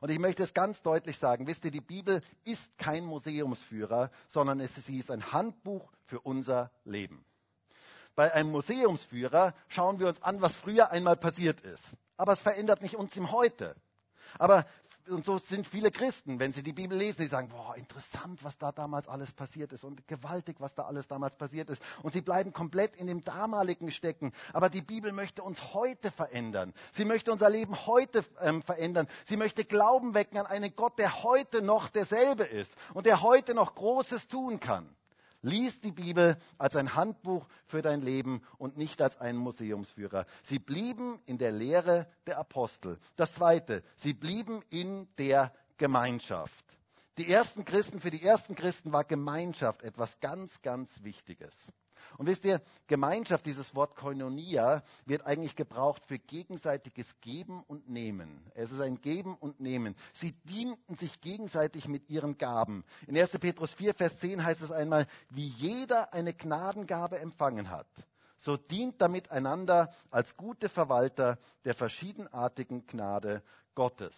[0.00, 4.60] Und ich möchte es ganz deutlich sagen, wisst ihr, die Bibel ist kein Museumsführer, sondern
[4.60, 7.24] es, sie ist ein Handbuch für unser Leben.
[8.14, 11.82] Bei einem Museumsführer schauen wir uns an, was früher einmal passiert ist.
[12.16, 13.76] Aber es verändert nicht uns im Heute.
[14.38, 14.66] Aber
[15.08, 18.58] und so sind viele Christen, wenn sie die Bibel lesen, die sagen, boah, interessant, was
[18.58, 21.82] da damals alles passiert ist und gewaltig, was da alles damals passiert ist.
[22.02, 24.32] Und sie bleiben komplett in dem damaligen stecken.
[24.52, 26.72] Aber die Bibel möchte uns heute verändern.
[26.92, 29.06] Sie möchte unser Leben heute ähm, verändern.
[29.26, 33.54] Sie möchte Glauben wecken an einen Gott, der heute noch derselbe ist und der heute
[33.54, 34.88] noch Großes tun kann.
[35.42, 40.26] Lies die Bibel als ein Handbuch für dein Leben und nicht als einen Museumsführer.
[40.44, 42.98] Sie blieben in der Lehre der Apostel.
[43.16, 46.64] Das Zweite, sie blieben in der Gemeinschaft.
[47.18, 51.54] Die ersten Christen, für die ersten Christen war Gemeinschaft etwas ganz, ganz Wichtiges.
[52.18, 58.42] Und wisst ihr, Gemeinschaft, dieses Wort Koinonia, wird eigentlich gebraucht für gegenseitiges Geben und Nehmen.
[58.54, 59.94] Es ist ein Geben und Nehmen.
[60.14, 62.84] Sie dienten sich gegenseitig mit ihren Gaben.
[63.06, 63.30] In 1.
[63.32, 67.88] Petrus 4, Vers 10 heißt es einmal, wie jeder eine Gnadengabe empfangen hat,
[68.38, 73.42] so dient damit einander als gute Verwalter der verschiedenartigen Gnade
[73.74, 74.14] Gottes.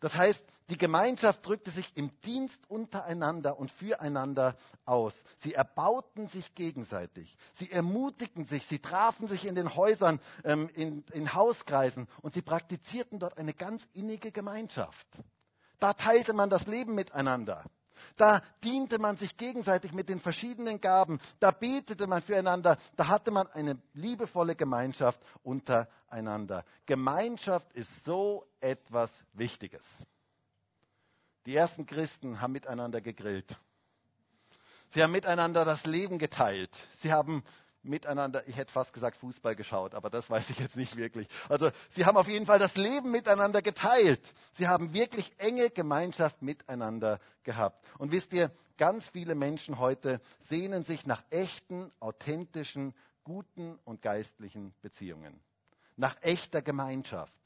[0.00, 5.12] Das heißt, die Gemeinschaft drückte sich im Dienst untereinander und füreinander aus.
[5.38, 7.36] Sie erbauten sich gegenseitig.
[7.54, 8.66] Sie ermutigten sich.
[8.66, 13.52] Sie trafen sich in den Häusern, ähm, in, in Hauskreisen und sie praktizierten dort eine
[13.52, 15.06] ganz innige Gemeinschaft.
[15.80, 17.64] Da teilte man das Leben miteinander.
[18.16, 21.20] Da diente man sich gegenseitig mit den verschiedenen Gaben.
[21.38, 22.78] Da betete man füreinander.
[22.96, 26.64] Da hatte man eine liebevolle Gemeinschaft untereinander.
[26.86, 29.84] Gemeinschaft ist so etwas Wichtiges.
[31.46, 33.58] Die ersten Christen haben miteinander gegrillt.
[34.92, 36.70] Sie haben miteinander das Leben geteilt.
[37.00, 37.44] Sie haben
[37.82, 41.28] miteinander, ich hätte fast gesagt Fußball geschaut, aber das weiß ich jetzt nicht wirklich.
[41.48, 44.20] Also sie haben auf jeden Fall das Leben miteinander geteilt.
[44.54, 47.84] Sie haben wirklich enge Gemeinschaft miteinander gehabt.
[47.98, 54.74] Und wisst ihr, ganz viele Menschen heute sehnen sich nach echten, authentischen, guten und geistlichen
[54.82, 55.40] Beziehungen.
[55.96, 57.39] Nach echter Gemeinschaft.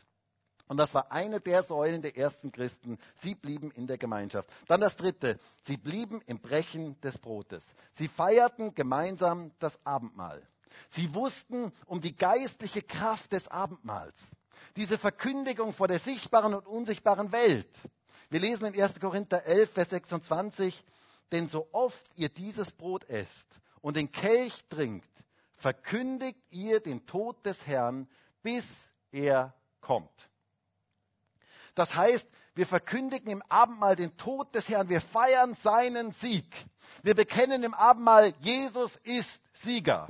[0.67, 2.99] Und das war eine der Säulen der ersten Christen.
[3.21, 4.49] Sie blieben in der Gemeinschaft.
[4.67, 5.39] Dann das dritte.
[5.65, 7.65] Sie blieben im Brechen des Brotes.
[7.95, 10.43] Sie feierten gemeinsam das Abendmahl.
[10.91, 14.15] Sie wussten um die geistliche Kraft des Abendmahls.
[14.77, 17.69] Diese Verkündigung vor der sichtbaren und unsichtbaren Welt.
[18.31, 18.99] Wir lesen in 1.
[19.01, 20.83] Korinther 11, Vers 26,
[21.31, 23.47] denn so oft ihr dieses Brot esst
[23.81, 25.11] und den Kelch trinkt,
[25.57, 28.09] verkündigt ihr den Tod des Herrn,
[28.43, 28.65] bis
[29.13, 30.11] er kommt.
[31.75, 34.89] Das heißt, wir verkündigen im Abendmahl den Tod des Herrn.
[34.89, 36.47] Wir feiern seinen Sieg.
[37.03, 40.09] Wir bekennen im Abendmahl, Jesus ist Sieger.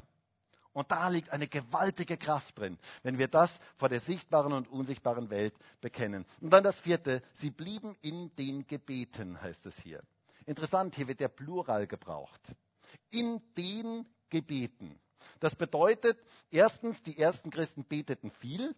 [0.74, 5.30] Und da liegt eine gewaltige Kraft drin, wenn wir das vor der sichtbaren und unsichtbaren
[5.30, 6.26] Welt bekennen.
[6.40, 10.02] Und dann das vierte, sie blieben in den Gebeten, heißt es hier.
[10.46, 12.40] Interessant, hier wird der Plural gebraucht.
[13.10, 14.98] In den Gebeten.
[15.38, 16.18] Das bedeutet,
[16.50, 18.74] erstens, die ersten Christen beteten viel,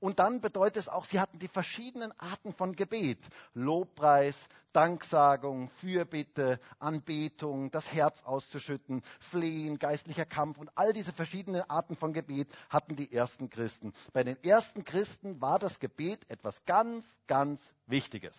[0.00, 3.18] und dann bedeutet es auch, sie hatten die verschiedenen Arten von Gebet.
[3.54, 4.34] Lobpreis,
[4.72, 12.12] Danksagung, Fürbitte, Anbetung, das Herz auszuschütten, Flehen, geistlicher Kampf und all diese verschiedenen Arten von
[12.12, 13.92] Gebet hatten die ersten Christen.
[14.12, 18.36] Bei den ersten Christen war das Gebet etwas ganz, ganz Wichtiges.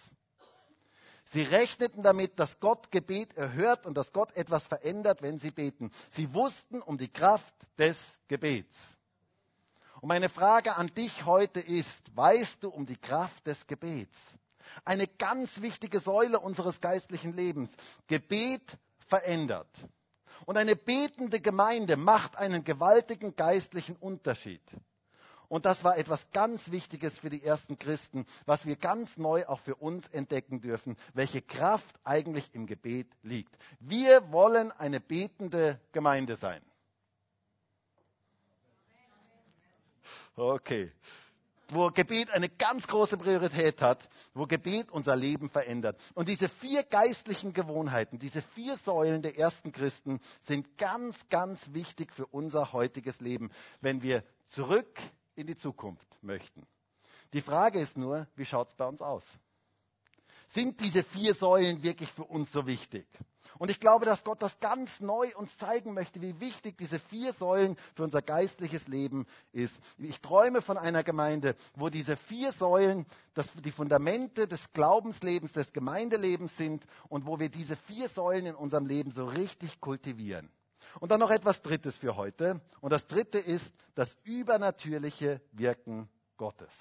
[1.26, 5.92] Sie rechneten damit, dass Gott Gebet erhört und dass Gott etwas verändert, wenn sie beten.
[6.10, 7.98] Sie wussten um die Kraft des
[8.28, 8.76] Gebets.
[10.02, 14.18] Und meine Frage an dich heute ist, weißt du um die Kraft des Gebets?
[14.84, 17.70] Eine ganz wichtige Säule unseres geistlichen Lebens.
[18.08, 18.64] Gebet
[19.08, 19.70] verändert.
[20.48, 24.64] Und eine betende Gemeinde macht einen gewaltigen geistlichen Unterschied.
[25.48, 29.60] Und das war etwas ganz Wichtiges für die ersten Christen, was wir ganz neu auch
[29.60, 33.56] für uns entdecken dürfen, welche Kraft eigentlich im Gebet liegt.
[33.80, 36.64] Wir wollen eine betende Gemeinde sein.
[40.36, 40.92] Okay.
[41.70, 44.00] Wo Gebet eine ganz große Priorität hat,
[44.34, 45.98] wo Gebet unser Leben verändert.
[46.16, 52.12] Und diese vier geistlichen Gewohnheiten, diese vier Säulen der ersten Christen sind ganz, ganz wichtig
[52.14, 55.00] für unser heutiges Leben, wenn wir zurück
[55.36, 56.68] in die Zukunft möchten.
[57.34, 59.24] Die Frage ist nur, wie schaut es bei uns aus?
[60.54, 63.08] Sind diese vier Säulen wirklich für uns so wichtig?
[63.58, 67.32] Und ich glaube, dass Gott das ganz neu uns zeigen möchte, wie wichtig diese vier
[67.34, 69.76] Säulen für unser geistliches Leben ist.
[70.00, 75.72] Ich träume von einer Gemeinde, wo diese vier Säulen das, die Fundamente des Glaubenslebens, des
[75.74, 80.50] Gemeindelebens sind und wo wir diese vier Säulen in unserem Leben so richtig kultivieren.
[81.00, 82.62] Und dann noch etwas Drittes für heute.
[82.80, 86.74] Und das Dritte ist das übernatürliche Wirken Gottes.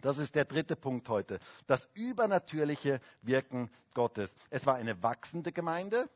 [0.00, 1.38] Das ist der dritte Punkt heute.
[1.66, 4.32] Das übernatürliche Wirken Gottes.
[4.50, 6.08] Es war eine wachsende Gemeinde.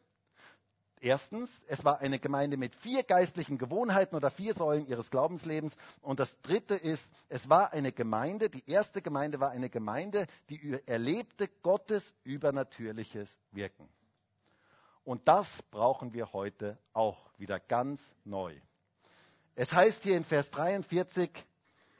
[1.01, 5.75] Erstens, es war eine Gemeinde mit vier geistlichen Gewohnheiten oder vier Säulen ihres Glaubenslebens.
[6.01, 10.81] Und das dritte ist, es war eine Gemeinde, die erste Gemeinde war eine Gemeinde, die
[10.87, 13.87] erlebte Gottes übernatürliches Wirken.
[15.05, 18.59] Und das brauchen wir heute auch wieder ganz neu.
[19.55, 21.31] Es heißt hier in Vers 43,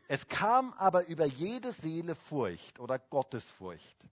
[0.09, 4.07] es kam aber über jede Seele Furcht oder Gottesfurcht.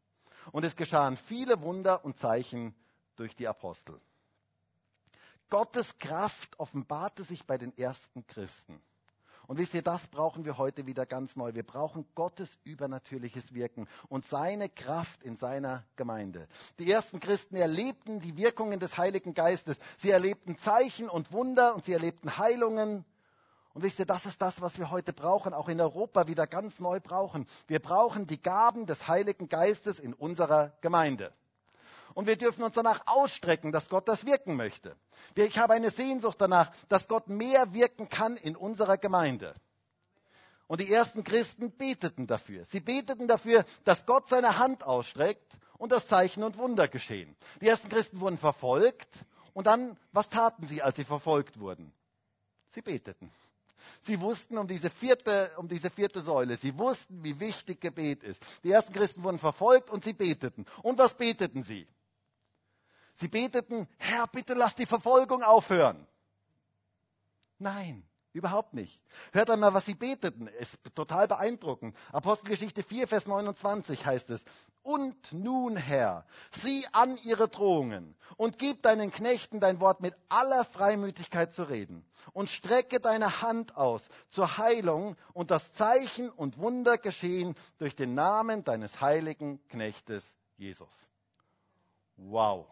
[0.50, 2.74] Und es geschahen viele Wunder und Zeichen
[3.16, 4.00] durch die Apostel.
[5.50, 8.80] Gottes Kraft offenbarte sich bei den ersten Christen.
[9.46, 11.52] Und wisst ihr, das brauchen wir heute wieder ganz neu.
[11.52, 16.48] Wir brauchen Gottes übernatürliches Wirken und seine Kraft in seiner Gemeinde.
[16.78, 19.78] Die ersten Christen erlebten die Wirkungen des Heiligen Geistes.
[19.98, 23.04] Sie erlebten Zeichen und Wunder und sie erlebten Heilungen
[23.74, 26.78] und wisst ihr, das ist das, was wir heute brauchen, auch in Europa wieder ganz
[26.78, 27.46] neu brauchen.
[27.66, 31.32] Wir brauchen die Gaben des Heiligen Geistes in unserer Gemeinde.
[32.14, 34.94] Und wir dürfen uns danach ausstrecken, dass Gott das wirken möchte.
[35.34, 39.54] Ich habe eine Sehnsucht danach, dass Gott mehr wirken kann in unserer Gemeinde.
[40.66, 42.64] Und die ersten Christen beteten dafür.
[42.66, 47.34] Sie beteten dafür, dass Gott seine Hand ausstreckt und das Zeichen und Wunder geschehen.
[47.60, 49.08] Die ersten Christen wurden verfolgt
[49.54, 51.92] und dann, was taten sie, als sie verfolgt wurden?
[52.68, 53.30] Sie beteten.
[54.02, 56.56] Sie wussten um diese vierte, um diese vierte Säule.
[56.56, 58.40] Sie wussten, wie wichtig Gebet ist.
[58.64, 60.66] Die ersten Christen wurden verfolgt und sie beteten.
[60.82, 61.86] Und was beteten sie?
[63.16, 66.06] Sie beteten, Herr, bitte lass die Verfolgung aufhören.
[67.58, 69.00] Nein, überhaupt nicht.
[69.32, 70.46] Hört einmal, was sie beteten.
[70.46, 71.96] Ist total beeindruckend.
[72.12, 74.42] Apostelgeschichte 4, Vers 29 heißt es.
[74.82, 76.26] Und nun, Herr,
[76.62, 82.04] sieh an ihre Drohungen und gib deinen Knechten dein Wort mit aller Freimütigkeit zu reden
[82.32, 88.14] und strecke deine Hand aus zur Heilung und das Zeichen und Wunder geschehen durch den
[88.14, 90.24] Namen deines heiligen Knechtes
[90.56, 90.92] Jesus.
[92.16, 92.66] Wow.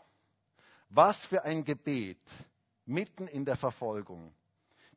[0.89, 2.19] Was für ein Gebet
[2.87, 4.35] mitten in der Verfolgung.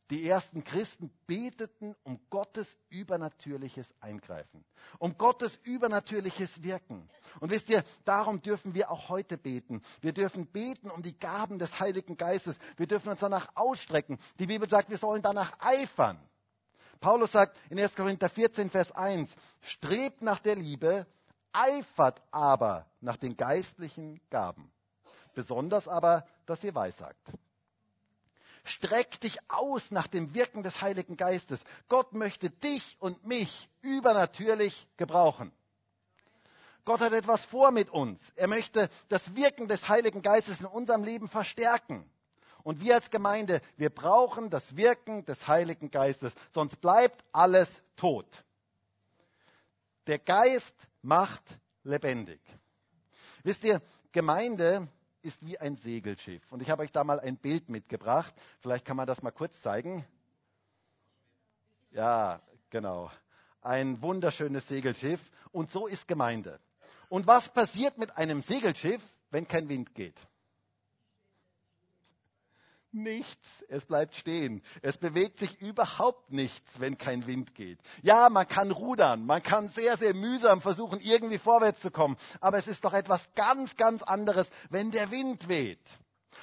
[0.09, 4.65] Die ersten Christen beteten um Gottes übernatürliches Eingreifen,
[4.99, 7.09] um Gottes übernatürliches Wirken.
[7.39, 9.81] Und wisst ihr, darum dürfen wir auch heute beten.
[10.01, 12.57] Wir dürfen beten um die Gaben des Heiligen Geistes.
[12.75, 14.19] Wir dürfen uns danach ausstrecken.
[14.39, 16.19] Die Bibel sagt, wir sollen danach eifern.
[16.99, 17.95] Paulus sagt in 1.
[17.95, 19.29] Korinther 14, Vers 1,
[19.61, 21.07] strebt nach der Liebe,
[21.53, 24.71] eifert aber nach den geistlichen Gaben.
[25.33, 27.31] Besonders aber, dass ihr weissagt.
[28.63, 31.59] Streck dich aus nach dem Wirken des Heiligen Geistes.
[31.89, 35.51] Gott möchte dich und mich übernatürlich gebrauchen.
[36.85, 38.21] Gott hat etwas vor mit uns.
[38.35, 42.09] Er möchte das Wirken des Heiligen Geistes in unserem Leben verstärken.
[42.63, 48.27] Und wir als Gemeinde, wir brauchen das Wirken des Heiligen Geistes, sonst bleibt alles tot.
[50.07, 51.43] Der Geist macht
[51.83, 52.41] lebendig.
[53.43, 53.81] Wisst ihr,
[54.13, 54.87] Gemeinde
[55.23, 56.43] ist wie ein Segelschiff.
[56.51, 58.33] Und ich habe euch da mal ein Bild mitgebracht.
[58.59, 60.05] Vielleicht kann man das mal kurz zeigen.
[61.91, 63.11] Ja, genau.
[63.61, 65.19] Ein wunderschönes Segelschiff.
[65.51, 66.59] Und so ist Gemeinde.
[67.09, 70.19] Und was passiert mit einem Segelschiff, wenn kein Wind geht?
[72.93, 73.41] Nichts.
[73.69, 74.61] Es bleibt stehen.
[74.83, 77.79] Es bewegt sich überhaupt nichts, wenn kein Wind geht.
[78.03, 79.25] Ja, man kann rudern.
[79.25, 82.17] Man kann sehr, sehr mühsam versuchen, irgendwie vorwärts zu kommen.
[82.39, 85.81] Aber es ist doch etwas ganz, ganz anderes, wenn der Wind weht.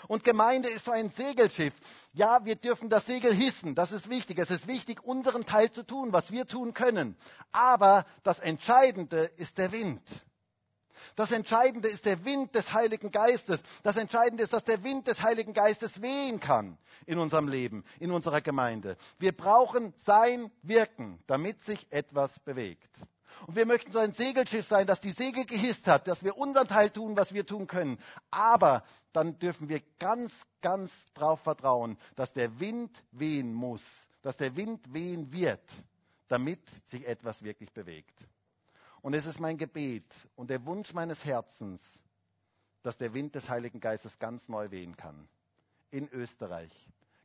[0.08, 1.74] Und Gemeinde ist so ein Segelschiff.
[2.14, 3.76] Ja, wir dürfen das Segel hissen.
[3.76, 4.38] Das ist wichtig.
[4.38, 7.16] Es ist wichtig, unseren Teil zu tun, was wir tun können.
[7.52, 10.02] Aber das Entscheidende ist der Wind.
[11.16, 13.60] Das Entscheidende ist der Wind des Heiligen Geistes.
[13.82, 18.10] Das Entscheidende ist, dass der Wind des Heiligen Geistes wehen kann in unserem Leben, in
[18.10, 18.96] unserer Gemeinde.
[19.18, 22.90] Wir brauchen sein Wirken, damit sich etwas bewegt.
[23.46, 26.68] Und wir möchten so ein Segelschiff sein, das die Segel gehisst hat, dass wir unseren
[26.68, 27.98] Teil tun, was wir tun können.
[28.30, 33.82] Aber dann dürfen wir ganz, ganz darauf vertrauen, dass der Wind wehen muss,
[34.22, 35.62] dass der Wind wehen wird,
[36.28, 38.14] damit sich etwas wirklich bewegt.
[39.02, 41.82] Und es ist mein Gebet und der Wunsch meines Herzens,
[42.82, 45.28] dass der Wind des Heiligen Geistes ganz neu wehen kann.
[45.90, 46.72] In Österreich.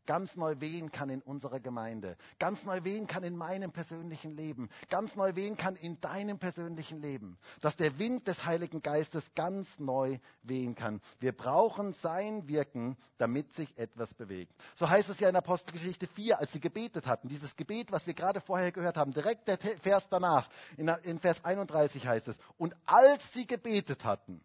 [0.06, 2.18] Ganz neu wehen kann in unserer Gemeinde.
[2.40, 4.70] Ganz neu wehen kann in meinem persönlichen Leben.
[4.90, 7.38] Ganz neu wehen kann in deinem persönlichen Leben.
[7.62, 11.02] Dass der Wind des Heiligen Geistes ganz neu wehen kann.
[11.20, 14.54] Wir brauchen sein Wirken, damit sich etwas bewegt.
[14.76, 17.28] So heißt es ja in Apostelgeschichte 4, als sie gebetet hatten.
[17.28, 22.06] Dieses Gebet, was wir gerade vorher gehört haben, direkt der Vers danach, in, Vers 31
[22.06, 24.42] heißt es, und als sie gebetet hatten,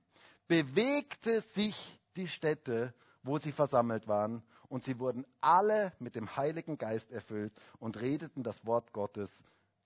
[0.49, 6.79] bewegte sich die Städte, wo sie versammelt waren, und sie wurden alle mit dem Heiligen
[6.79, 9.31] Geist erfüllt und redeten das Wort Gottes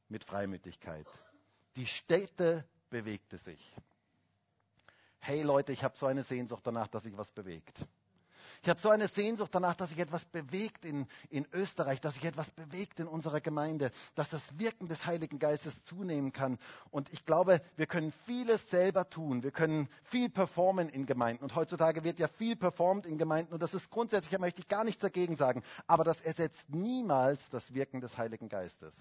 [0.08, 1.06] mit Freimütigkeit.
[1.76, 3.74] Die Städte bewegte sich.
[5.18, 7.80] Hey Leute, ich habe so eine Sehnsucht danach, dass sich was bewegt.
[8.64, 12.24] Ich habe so eine Sehnsucht danach, dass sich etwas bewegt in, in Österreich, dass sich
[12.24, 16.58] etwas bewegt in unserer Gemeinde, dass das Wirken des Heiligen Geistes zunehmen kann.
[16.90, 19.42] Und ich glaube, wir können vieles selber tun.
[19.42, 21.44] Wir können viel performen in Gemeinden.
[21.44, 23.52] Und heutzutage wird ja viel performt in Gemeinden.
[23.52, 25.62] Und das ist grundsätzlich, da möchte ich gar nichts dagegen sagen.
[25.86, 28.96] Aber das ersetzt niemals das Wirken des Heiligen Geistes.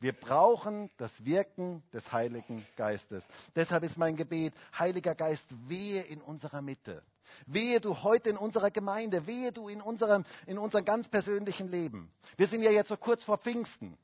[0.00, 3.24] Wir brauchen das Wirken des Heiligen Geistes.
[3.54, 7.04] Deshalb ist mein Gebet, Heiliger Geist, wehe in unserer Mitte.
[7.46, 12.12] Wehe du heute in unserer Gemeinde, wehe du in unserem, in unserem ganz persönlichen Leben.
[12.36, 13.96] Wir sind ja jetzt so kurz vor Pfingsten.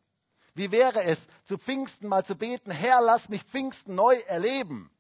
[0.55, 4.91] Wie wäre es, zu Pfingsten mal zu beten, Herr, lass mich Pfingsten neu erleben.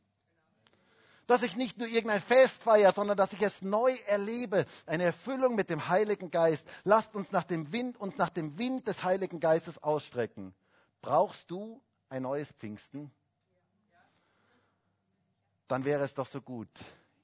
[1.26, 4.66] Dass ich nicht nur irgendein Fest feiere, sondern dass ich es neu erlebe.
[4.86, 6.64] Eine Erfüllung mit dem Heiligen Geist.
[6.84, 10.54] Lasst uns nach dem Wind, uns nach dem Wind des Heiligen Geistes ausstrecken.
[11.02, 13.10] Brauchst du ein neues Pfingsten?
[15.68, 16.70] Dann wäre es doch so gut,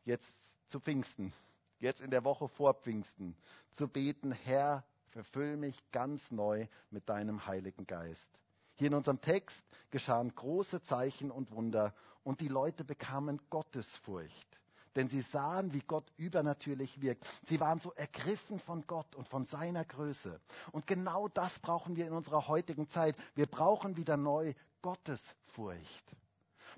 [0.05, 0.35] jetzt
[0.69, 1.33] zu Pfingsten,
[1.79, 3.37] jetzt in der Woche vor Pfingsten,
[3.77, 8.29] zu beten, Herr, verfüll mich ganz neu mit deinem Heiligen Geist.
[8.75, 11.95] Hier in unserem Text geschahen große Zeichen und Wunder
[12.25, 14.61] und die Leute bekamen Gottesfurcht.
[14.97, 17.27] denn sie sahen, wie Gott übernatürlich wirkt.
[17.47, 20.41] Sie waren so ergriffen von Gott und von seiner Größe.
[20.71, 23.17] Und genau das brauchen wir in unserer heutigen Zeit.
[23.35, 26.17] Wir brauchen wieder neu Gottesfurcht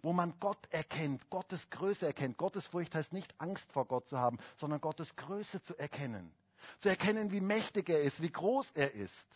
[0.02, 2.38] wo man Gott erkennt, Gottes Größe erkennt.
[2.38, 6.32] Gottesfurcht heißt nicht Angst vor Gott zu haben, sondern Gottes Größe zu erkennen.
[6.80, 9.26] Zu erkennen, wie mächtig er ist, wie groß er ist.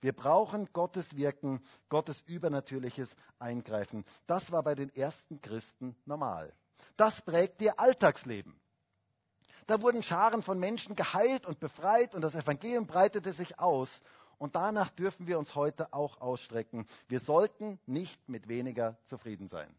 [0.00, 4.04] Wir brauchen Gottes Wirken, Gottes übernatürliches Eingreifen.
[4.26, 6.52] Das war bei den ersten Christen normal.
[6.96, 8.60] Das prägt ihr Alltagsleben.
[9.68, 13.88] Da wurden Scharen von Menschen geheilt und befreit und das Evangelium breitete sich aus.
[14.38, 16.84] Und danach dürfen wir uns heute auch ausstrecken.
[17.06, 19.72] Wir sollten nicht mit weniger zufrieden sein.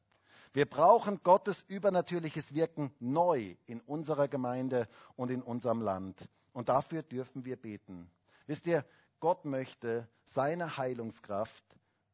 [0.54, 6.30] Wir brauchen Gottes übernatürliches Wirken neu in unserer Gemeinde und in unserem Land.
[6.52, 8.12] Und dafür dürfen wir beten.
[8.46, 8.86] Wisst ihr,
[9.20, 11.64] Gott möchte seine Heilungskraft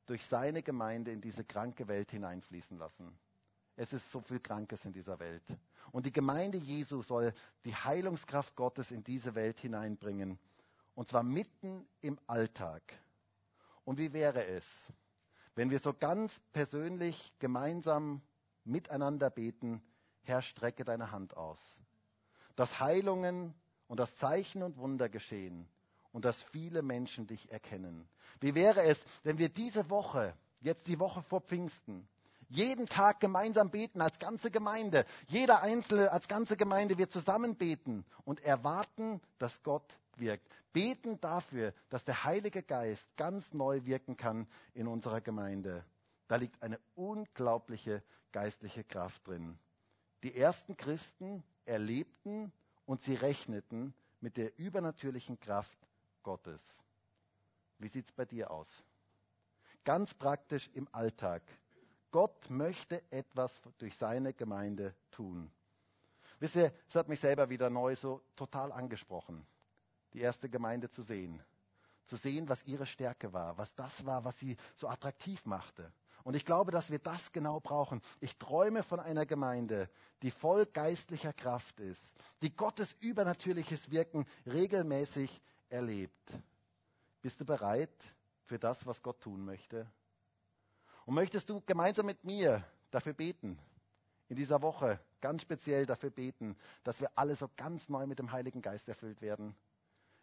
[0.06, 3.14] durch seine Gemeinde in diese kranke Welt hineinfließen lassen.
[3.76, 5.58] Es ist so viel Krankes in dieser Welt.
[5.92, 7.34] Und die Gemeinde Jesu soll
[7.66, 10.40] die Heilungskraft Gottes in diese Welt hineinbringen.
[10.96, 12.82] Und zwar mitten im Alltag.
[13.84, 14.66] Und wie wäre es,
[15.56, 18.22] wenn wir so ganz persönlich gemeinsam
[18.70, 19.82] miteinander beten,
[20.22, 21.59] Herr, strecke deine Hand aus.
[22.55, 23.53] Dass Heilungen
[23.88, 25.67] und das Zeichen und Wunder geschehen
[26.11, 28.07] und dass viele Menschen dich erkennen.
[28.39, 32.07] Wie wäre es, wenn wir diese Woche, jetzt die Woche vor Pfingsten,
[32.49, 38.05] jeden Tag gemeinsam beten als ganze Gemeinde, jeder Einzelne als ganze Gemeinde, wir zusammen beten
[38.26, 40.47] und erwarten, dass Gott wirkt.
[40.74, 45.86] Beten dafür, dass der Heilige Geist ganz neu wirken kann in unserer Gemeinde.
[46.30, 49.57] Da liegt eine unglaubliche geistliche Kraft drin.
[50.21, 52.53] Die ersten Christen erlebten
[52.86, 55.77] und sie rechneten mit der übernatürlichen Kraft
[56.21, 56.61] Gottes.
[57.80, 58.67] Wie sieht es bei dir aus?
[59.84, 61.41] Ganz praktisch im Alltag.
[62.11, 65.49] Gott möchte etwas durch seine Gemeinde tun.
[66.39, 69.47] Wisst ihr, es hat mich selber wieder neu so total angesprochen,
[70.13, 71.41] die erste Gemeinde zu sehen.
[72.05, 75.91] Zu sehen, was ihre Stärke war, was das war, was sie so attraktiv machte.
[76.30, 78.03] Und ich glaube, dass wir das genau brauchen.
[78.19, 79.89] Ich träume von einer Gemeinde,
[80.21, 82.03] die voll geistlicher Kraft ist,
[82.43, 86.32] die Gottes übernatürliches Wirken regelmäßig erlebt.
[87.23, 87.89] Bist du bereit
[88.43, 89.91] für das, was Gott tun möchte?
[91.07, 93.57] Und möchtest du gemeinsam mit mir dafür beten,
[94.27, 98.32] in dieser Woche ganz speziell dafür beten, dass wir alle so ganz neu mit dem
[98.32, 99.55] Heiligen Geist erfüllt werden?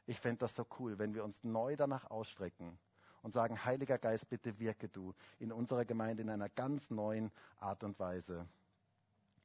[0.06, 2.78] Ich fände das so cool, wenn wir uns neu danach ausstrecken
[3.26, 7.84] und sagen, Heiliger Geist, bitte wirke du in unserer Gemeinde in einer ganz neuen Art
[7.84, 8.48] und Weise.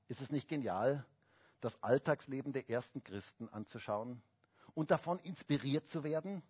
[0.07, 1.05] Ist es nicht genial,
[1.59, 4.21] das Alltagsleben der ersten Christen anzuschauen?
[4.73, 6.43] und davon inspiriert zu werden?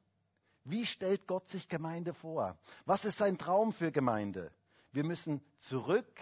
[0.64, 2.58] Wie stellt Gott sich Gemeinde vor?
[2.86, 4.52] Was ist sein Traum für Gemeinde?
[4.92, 6.20] Wir müssen zurück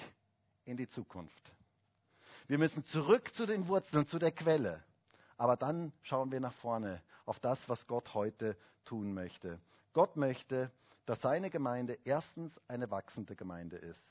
[0.66, 1.52] in die Zukunft.
[2.48, 4.84] Wir müssen zurück zu den Wurzeln, zu der Quelle.
[5.38, 9.60] Aber dann schauen wir nach vorne auf das, was Gott heute tun möchte.
[9.94, 10.72] Gott möchte,
[11.10, 14.06] dass seine Gemeinde erstens eine wachsende Gemeinde ist.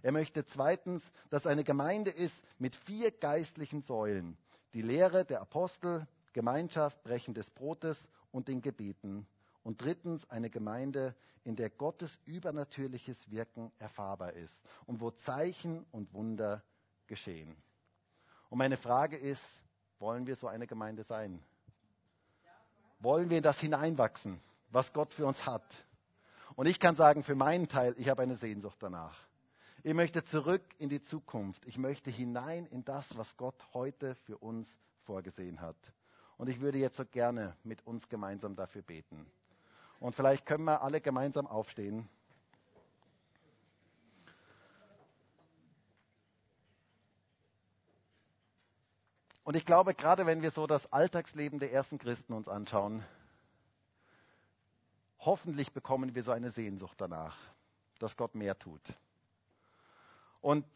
[0.00, 4.34] Er möchte zweitens, dass eine Gemeinde ist mit vier geistlichen Säulen.
[4.72, 9.26] Die Lehre der Apostel, Gemeinschaft, Brechen des Brotes und den Gebeten.
[9.62, 16.14] Und drittens eine Gemeinde, in der Gottes übernatürliches Wirken erfahrbar ist und wo Zeichen und
[16.14, 16.62] Wunder
[17.08, 17.54] geschehen.
[18.48, 19.44] Und meine Frage ist,
[19.98, 21.42] wollen wir so eine Gemeinde sein?
[23.00, 24.40] Wollen wir in das hineinwachsen,
[24.70, 25.62] was Gott für uns hat?
[26.58, 29.16] Und ich kann sagen, für meinen Teil, ich habe eine Sehnsucht danach.
[29.84, 31.64] Ich möchte zurück in die Zukunft.
[31.66, 34.68] Ich möchte hinein in das, was Gott heute für uns
[35.04, 35.76] vorgesehen hat.
[36.36, 39.24] Und ich würde jetzt so gerne mit uns gemeinsam dafür beten.
[40.00, 42.08] Und vielleicht können wir alle gemeinsam aufstehen.
[49.44, 53.04] Und ich glaube, gerade wenn wir so das Alltagsleben der ersten Christen uns anschauen,
[55.28, 57.36] hoffentlich bekommen wir so eine Sehnsucht danach,
[57.98, 58.82] dass Gott mehr tut.
[60.40, 60.66] Und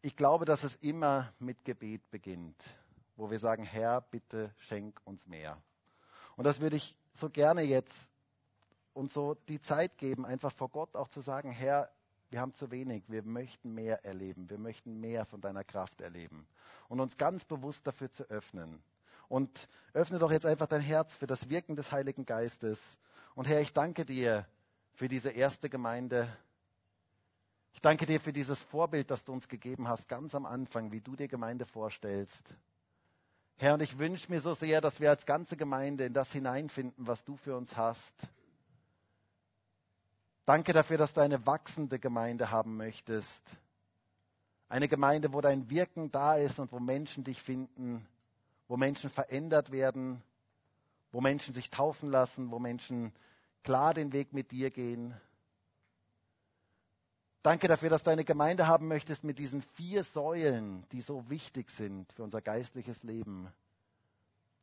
[0.00, 2.56] ich glaube, dass es immer mit Gebet beginnt
[3.16, 5.62] wo wir sagen, Herr, bitte schenk uns mehr.
[6.36, 7.94] Und das würde ich so gerne jetzt
[8.94, 11.90] uns so die Zeit geben, einfach vor Gott auch zu sagen, Herr,
[12.30, 16.46] wir haben zu wenig, wir möchten mehr erleben, wir möchten mehr von deiner Kraft erleben
[16.88, 18.82] und uns ganz bewusst dafür zu öffnen.
[19.28, 22.80] Und öffne doch jetzt einfach dein Herz für das Wirken des Heiligen Geistes.
[23.34, 24.46] Und Herr, ich danke dir
[24.94, 26.28] für diese erste Gemeinde.
[27.72, 31.00] Ich danke dir für dieses Vorbild, das du uns gegeben hast, ganz am Anfang, wie
[31.00, 32.54] du dir Gemeinde vorstellst.
[33.56, 37.06] Herr, und ich wünsche mir so sehr, dass wir als ganze Gemeinde in das hineinfinden,
[37.06, 38.12] was du für uns hast.
[40.44, 43.42] Danke dafür, dass du eine wachsende Gemeinde haben möchtest.
[44.68, 48.06] Eine Gemeinde, wo dein Wirken da ist und wo Menschen dich finden,
[48.68, 50.22] wo Menschen verändert werden,
[51.12, 53.12] wo Menschen sich taufen lassen, wo Menschen
[53.62, 55.14] klar den Weg mit dir gehen.
[57.42, 61.70] Danke dafür, dass du eine Gemeinde haben möchtest mit diesen vier Säulen, die so wichtig
[61.70, 63.48] sind für unser geistliches Leben.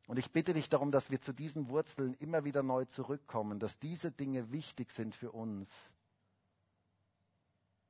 [0.07, 3.77] Und ich bitte dich darum, dass wir zu diesen Wurzeln immer wieder neu zurückkommen, dass
[3.79, 5.69] diese Dinge wichtig sind für uns.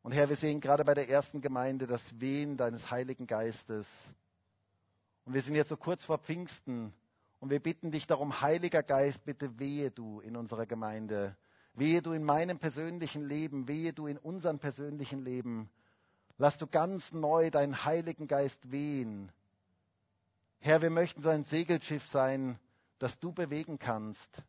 [0.01, 3.87] Und Herr, wir sehen gerade bei der ersten Gemeinde das Wehen deines Heiligen Geistes.
[5.25, 6.93] Und wir sind jetzt so kurz vor Pfingsten
[7.39, 11.37] und wir bitten dich darum, Heiliger Geist, bitte wehe du in unserer Gemeinde.
[11.73, 15.69] Wehe du in meinem persönlichen Leben, wehe du in unserem persönlichen Leben.
[16.37, 19.31] Lass du ganz neu deinen Heiligen Geist wehen.
[20.59, 22.59] Herr, wir möchten so ein Segelschiff sein,
[22.97, 24.43] das du bewegen kannst.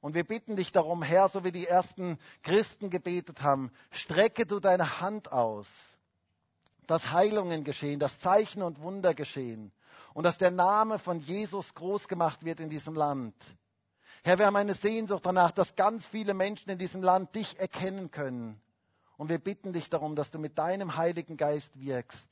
[0.00, 4.60] Und wir bitten dich darum, Herr, so wie die ersten Christen gebetet haben, strecke du
[4.60, 5.66] deine Hand aus,
[6.86, 9.72] dass Heilungen geschehen, dass Zeichen und Wunder geschehen
[10.14, 13.34] und dass der Name von Jesus groß gemacht wird in diesem Land.
[14.24, 18.10] Herr, wir haben eine Sehnsucht danach, dass ganz viele Menschen in diesem Land dich erkennen
[18.10, 18.60] können.
[19.16, 22.26] Und wir bitten dich darum, dass du mit deinem Heiligen Geist wirkst,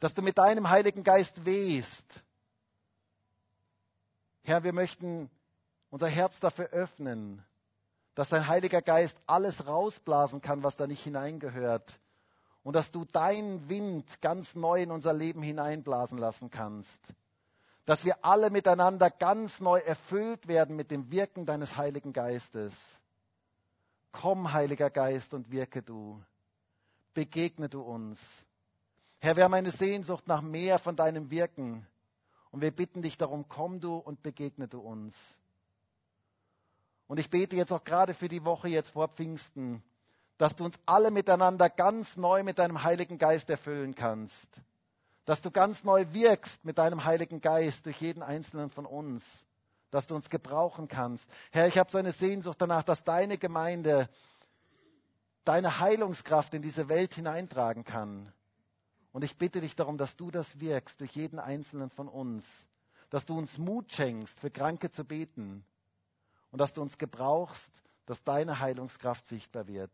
[0.00, 2.24] dass du mit deinem Heiligen Geist wehst.
[4.42, 5.30] Herr, wir möchten
[5.90, 7.44] unser Herz dafür öffnen,
[8.14, 11.98] dass dein Heiliger Geist alles rausblasen kann, was da nicht hineingehört.
[12.62, 16.98] Und dass du deinen Wind ganz neu in unser Leben hineinblasen lassen kannst
[17.84, 22.74] dass wir alle miteinander ganz neu erfüllt werden mit dem Wirken deines Heiligen Geistes.
[24.12, 26.22] Komm, Heiliger Geist, und wirke du.
[27.14, 28.20] Begegne du uns.
[29.18, 31.86] Herr, wir haben eine Sehnsucht nach mehr von deinem Wirken.
[32.50, 35.14] Und wir bitten dich darum, komm du und begegne du uns.
[37.08, 39.82] Und ich bete jetzt auch gerade für die Woche jetzt vor Pfingsten,
[40.42, 44.48] dass du uns alle miteinander ganz neu mit deinem Heiligen Geist erfüllen kannst
[45.24, 49.24] dass du ganz neu wirkst mit deinem Heiligen Geist durch jeden einzelnen von uns,
[49.90, 51.24] dass du uns gebrauchen kannst.
[51.50, 54.08] Herr, ich habe so eine Sehnsucht danach, dass deine Gemeinde
[55.44, 58.32] deine Heilungskraft in diese Welt hineintragen kann.
[59.12, 62.44] Und ich bitte dich darum, dass du das wirkst durch jeden einzelnen von uns,
[63.10, 65.64] dass du uns Mut schenkst, für Kranke zu beten
[66.50, 67.70] und dass du uns gebrauchst,
[68.06, 69.92] dass deine Heilungskraft sichtbar wird.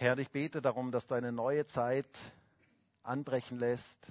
[0.00, 2.08] Herr, ich bete darum, dass du eine neue Zeit
[3.02, 4.10] anbrechen lässt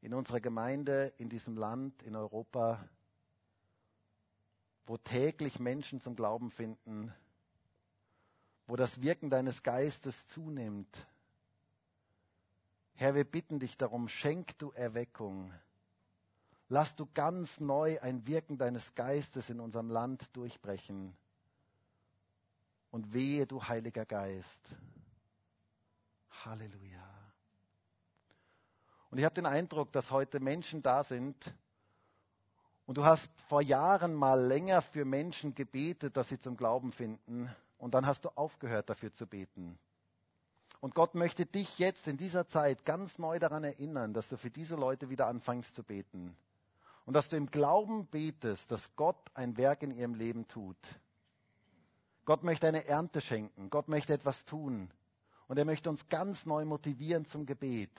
[0.00, 2.84] in unserer Gemeinde, in diesem Land, in Europa,
[4.86, 7.14] wo täglich Menschen zum Glauben finden,
[8.66, 11.06] wo das Wirken deines Geistes zunimmt.
[12.94, 15.54] Herr, wir bitten dich darum, schenk du Erweckung.
[16.68, 21.16] Lass du ganz neu ein Wirken deines Geistes in unserem Land durchbrechen.
[22.90, 24.74] Und wehe du, Heiliger Geist.
[26.44, 27.08] Halleluja.
[29.10, 31.36] Und ich habe den Eindruck, dass heute Menschen da sind
[32.86, 37.48] und du hast vor Jahren mal länger für Menschen gebetet, dass sie zum Glauben finden
[37.78, 39.78] und dann hast du aufgehört dafür zu beten.
[40.80, 44.50] Und Gott möchte dich jetzt in dieser Zeit ganz neu daran erinnern, dass du für
[44.50, 46.36] diese Leute wieder anfängst zu beten.
[47.04, 50.78] Und dass du im Glauben betest, dass Gott ein Werk in ihrem Leben tut.
[52.24, 53.70] Gott möchte eine Ernte schenken.
[53.70, 54.90] Gott möchte etwas tun.
[55.48, 57.90] Und er möchte uns ganz neu motivieren zum Gebet.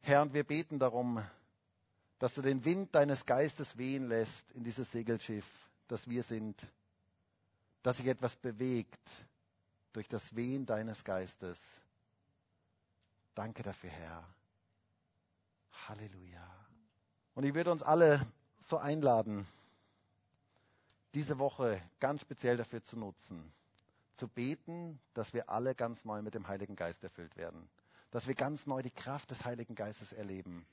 [0.00, 1.22] Herr, und wir beten darum,
[2.18, 5.46] dass du den Wind deines Geistes wehen lässt in dieses Segelschiff,
[5.88, 6.66] das wir sind,
[7.82, 9.08] dass sich etwas bewegt
[9.92, 11.60] durch das Wehen deines Geistes.
[13.34, 14.24] Danke dafür, Herr.
[15.90, 16.48] Halleluja.
[17.34, 18.26] Und ich würde uns alle
[18.68, 19.46] so einladen,
[21.14, 23.52] diese Woche ganz speziell dafür zu nutzen,
[24.14, 27.68] zu beten, dass wir alle ganz neu mit dem Heiligen Geist erfüllt werden
[28.10, 30.66] dass wir ganz neu die Kraft des Heiligen Geistes erleben.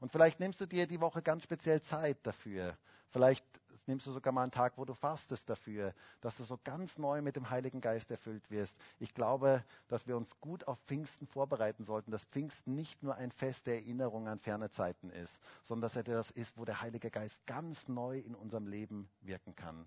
[0.00, 2.76] Und vielleicht nimmst du dir die Woche ganz speziell Zeit dafür.
[3.10, 3.44] Vielleicht
[3.90, 7.20] nimmst du sogar mal einen Tag, wo du fastest dafür, dass du so ganz neu
[7.20, 8.74] mit dem Heiligen Geist erfüllt wirst.
[8.98, 13.30] Ich glaube, dass wir uns gut auf Pfingsten vorbereiten sollten, dass Pfingsten nicht nur ein
[13.30, 15.34] Fest der Erinnerung an ferne Zeiten ist,
[15.64, 19.54] sondern dass er das ist, wo der Heilige Geist ganz neu in unserem Leben wirken
[19.54, 19.84] kann.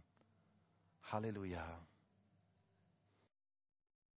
[1.03, 1.79] Halleluja.